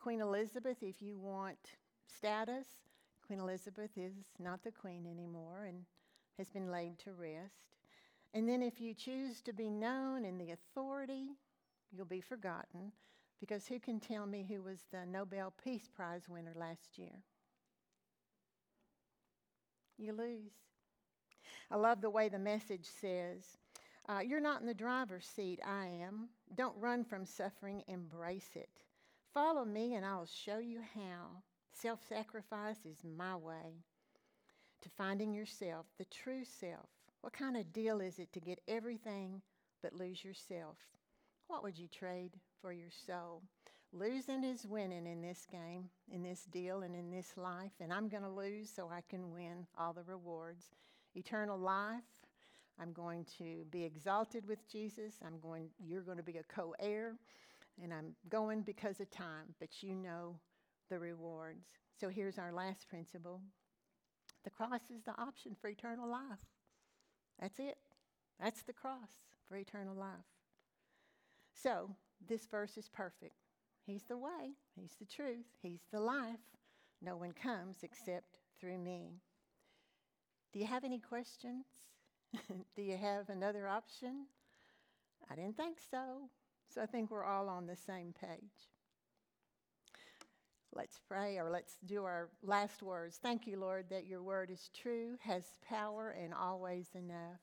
Queen 0.00 0.20
Elizabeth, 0.20 0.78
if 0.82 1.00
you 1.00 1.18
want 1.18 1.58
status, 2.06 2.66
Queen 3.26 3.38
Elizabeth 3.38 3.90
is 3.96 4.12
not 4.38 4.62
the 4.64 4.72
queen 4.72 5.06
anymore 5.06 5.66
and 5.68 5.84
has 6.38 6.48
been 6.48 6.70
laid 6.70 6.98
to 6.98 7.12
rest. 7.12 7.76
And 8.34 8.48
then 8.48 8.62
if 8.62 8.80
you 8.80 8.94
choose 8.94 9.40
to 9.42 9.52
be 9.52 9.70
known 9.70 10.24
in 10.24 10.38
the 10.38 10.50
authority, 10.52 11.28
you'll 11.92 12.06
be 12.06 12.20
forgotten 12.20 12.92
because 13.40 13.66
who 13.66 13.78
can 13.78 14.00
tell 14.00 14.26
me 14.26 14.46
who 14.48 14.62
was 14.62 14.80
the 14.90 15.06
Nobel 15.06 15.52
Peace 15.62 15.88
Prize 15.94 16.28
winner 16.28 16.54
last 16.56 16.98
year? 16.98 17.22
You 19.98 20.12
lose. 20.12 20.52
I 21.70 21.76
love 21.76 22.00
the 22.00 22.10
way 22.10 22.28
the 22.28 22.38
message 22.38 22.86
says, 23.00 23.44
uh, 24.10 24.20
You're 24.20 24.40
not 24.40 24.60
in 24.60 24.66
the 24.66 24.74
driver's 24.74 25.26
seat, 25.26 25.60
I 25.64 25.86
am. 25.86 26.28
Don't 26.54 26.76
run 26.78 27.04
from 27.04 27.24
suffering, 27.24 27.82
embrace 27.86 28.50
it. 28.56 28.68
Follow 29.32 29.64
me, 29.64 29.94
and 29.94 30.04
I'll 30.04 30.26
show 30.26 30.58
you 30.58 30.80
how. 30.94 31.42
Self 31.72 32.00
sacrifice 32.08 32.84
is 32.84 33.04
my 33.04 33.36
way 33.36 33.84
to 34.82 34.88
finding 34.88 35.32
yourself, 35.32 35.86
the 35.98 36.06
true 36.06 36.44
self. 36.44 36.88
What 37.20 37.32
kind 37.32 37.56
of 37.56 37.72
deal 37.72 38.00
is 38.00 38.18
it 38.18 38.32
to 38.32 38.40
get 38.40 38.60
everything 38.66 39.42
but 39.82 39.94
lose 39.94 40.24
yourself? 40.24 40.76
What 41.46 41.62
would 41.62 41.78
you 41.78 41.86
trade 41.86 42.32
for 42.60 42.72
your 42.72 42.90
soul? 43.06 43.42
Losing 43.92 44.44
is 44.44 44.66
winning 44.66 45.06
in 45.06 45.20
this 45.20 45.46
game, 45.50 45.90
in 46.10 46.22
this 46.22 46.44
deal, 46.44 46.82
and 46.82 46.94
in 46.94 47.10
this 47.10 47.36
life. 47.36 47.72
And 47.80 47.92
I'm 47.92 48.08
going 48.08 48.22
to 48.22 48.30
lose 48.30 48.70
so 48.74 48.88
I 48.88 49.02
can 49.08 49.32
win 49.32 49.66
all 49.78 49.92
the 49.92 50.04
rewards. 50.04 50.66
Eternal 51.14 51.58
life. 51.58 52.02
I'm 52.80 52.92
going 52.92 53.26
to 53.38 53.64
be 53.70 53.84
exalted 53.84 54.46
with 54.46 54.66
Jesus. 54.70 55.14
I'm 55.24 55.38
going, 55.40 55.68
you're 55.78 56.02
going 56.02 56.16
to 56.16 56.22
be 56.22 56.38
a 56.38 56.42
co 56.42 56.74
heir. 56.80 57.16
And 57.82 57.92
I'm 57.92 58.14
going 58.28 58.62
because 58.62 59.00
of 59.00 59.10
time, 59.10 59.54
but 59.58 59.82
you 59.82 59.94
know 59.94 60.36
the 60.88 60.98
rewards. 60.98 61.66
So 61.98 62.08
here's 62.08 62.38
our 62.38 62.52
last 62.52 62.88
principle 62.88 63.40
the 64.44 64.50
cross 64.50 64.80
is 64.94 65.02
the 65.04 65.18
option 65.20 65.54
for 65.60 65.68
eternal 65.68 66.08
life. 66.08 66.46
That's 67.38 67.58
it. 67.58 67.76
That's 68.40 68.62
the 68.62 68.72
cross 68.72 69.10
for 69.46 69.56
eternal 69.56 69.94
life. 69.94 70.08
So 71.52 71.90
this 72.26 72.46
verse 72.46 72.78
is 72.78 72.88
perfect. 72.88 73.34
He's 73.86 74.04
the 74.04 74.18
way, 74.18 74.54
He's 74.74 74.94
the 74.98 75.06
truth, 75.06 75.46
He's 75.62 75.82
the 75.92 76.00
life. 76.00 76.40
No 77.02 77.16
one 77.16 77.32
comes 77.32 77.78
except 77.82 78.36
through 78.58 78.78
me. 78.78 79.20
Do 80.52 80.58
you 80.58 80.66
have 80.66 80.84
any 80.84 80.98
questions? 80.98 81.64
Do 82.76 82.82
you 82.82 82.96
have 82.96 83.28
another 83.28 83.68
option? 83.68 84.26
I 85.30 85.34
didn't 85.34 85.56
think 85.56 85.78
so. 85.90 86.28
So 86.72 86.82
I 86.82 86.86
think 86.86 87.10
we're 87.10 87.24
all 87.24 87.48
on 87.48 87.66
the 87.66 87.76
same 87.76 88.14
page. 88.20 88.68
Let's 90.72 91.00
pray 91.08 91.36
or 91.38 91.50
let's 91.50 91.76
do 91.84 92.04
our 92.04 92.28
last 92.42 92.80
words. 92.82 93.18
Thank 93.20 93.46
you, 93.46 93.58
Lord, 93.58 93.86
that 93.90 94.06
your 94.06 94.22
word 94.22 94.50
is 94.50 94.70
true, 94.72 95.16
has 95.20 95.42
power, 95.68 96.10
and 96.10 96.32
always 96.32 96.86
enough. 96.94 97.40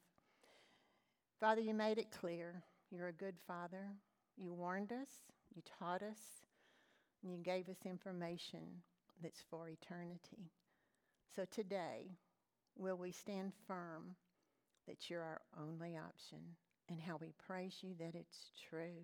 Father, 1.39 1.59
you 1.59 1.73
made 1.73 1.97
it 1.97 2.09
clear. 2.09 2.63
You're 2.89 3.09
a 3.09 3.13
good 3.13 3.35
Father. 3.45 3.89
You 4.37 4.53
warned 4.53 4.93
us, 4.93 5.09
you 5.53 5.61
taught 5.79 6.01
us, 6.03 6.19
and 7.21 7.33
you 7.33 7.39
gave 7.39 7.67
us 7.67 7.85
information 7.85 8.61
that's 9.21 9.43
for 9.49 9.67
eternity. 9.67 10.51
So 11.35 11.43
today, 11.51 12.11
will 12.77 12.95
we 12.95 13.11
stand 13.11 13.51
firm 13.67 14.15
that 14.87 15.09
you're 15.09 15.21
our 15.21 15.41
only 15.59 15.97
option 15.97 16.39
and 16.89 16.99
how 17.01 17.17
we 17.19 17.33
praise 17.45 17.77
you 17.81 17.93
that 17.99 18.15
it's 18.15 18.51
true? 18.69 19.03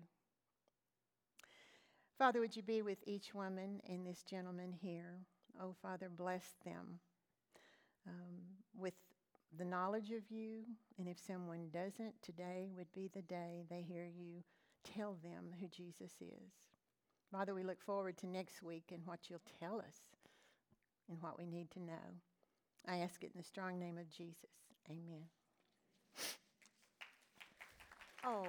Father, 2.18 2.40
would 2.40 2.56
you 2.56 2.62
be 2.62 2.82
with 2.82 2.98
each 3.06 3.34
woman 3.34 3.80
and 3.88 4.06
this 4.06 4.22
gentleman 4.22 4.72
here? 4.72 5.18
Oh, 5.60 5.74
Father, 5.82 6.08
bless 6.08 6.54
them 6.64 7.00
um, 8.06 8.40
with 8.76 8.94
the 9.58 9.64
knowledge 9.64 10.10
of 10.10 10.30
you. 10.30 10.62
And 10.98 11.08
if 11.08 11.18
someone 11.18 11.68
doesn't, 11.72 12.14
today 12.22 12.70
would 12.76 12.92
be 12.94 13.10
the 13.12 13.22
day 13.22 13.64
they 13.68 13.82
hear 13.82 14.06
you 14.06 14.42
tell 14.84 15.16
them 15.22 15.46
who 15.60 15.68
Jesus 15.68 16.12
is. 16.20 16.52
Father, 17.32 17.54
we 17.54 17.64
look 17.64 17.82
forward 17.82 18.16
to 18.18 18.26
next 18.26 18.62
week 18.62 18.90
and 18.92 19.04
what 19.06 19.28
you'll 19.28 19.40
tell 19.60 19.78
us 19.78 20.00
and 21.08 21.20
what 21.20 21.38
we 21.38 21.46
need 21.46 21.70
to 21.72 21.80
know. 21.80 22.20
I 22.86 22.98
ask 22.98 23.22
it 23.24 23.32
in 23.34 23.38
the 23.38 23.44
strong 23.44 23.78
name 23.78 23.98
of 23.98 24.10
Jesus. 24.10 24.50
Amen. 24.88 25.24
Oh. 28.26 28.42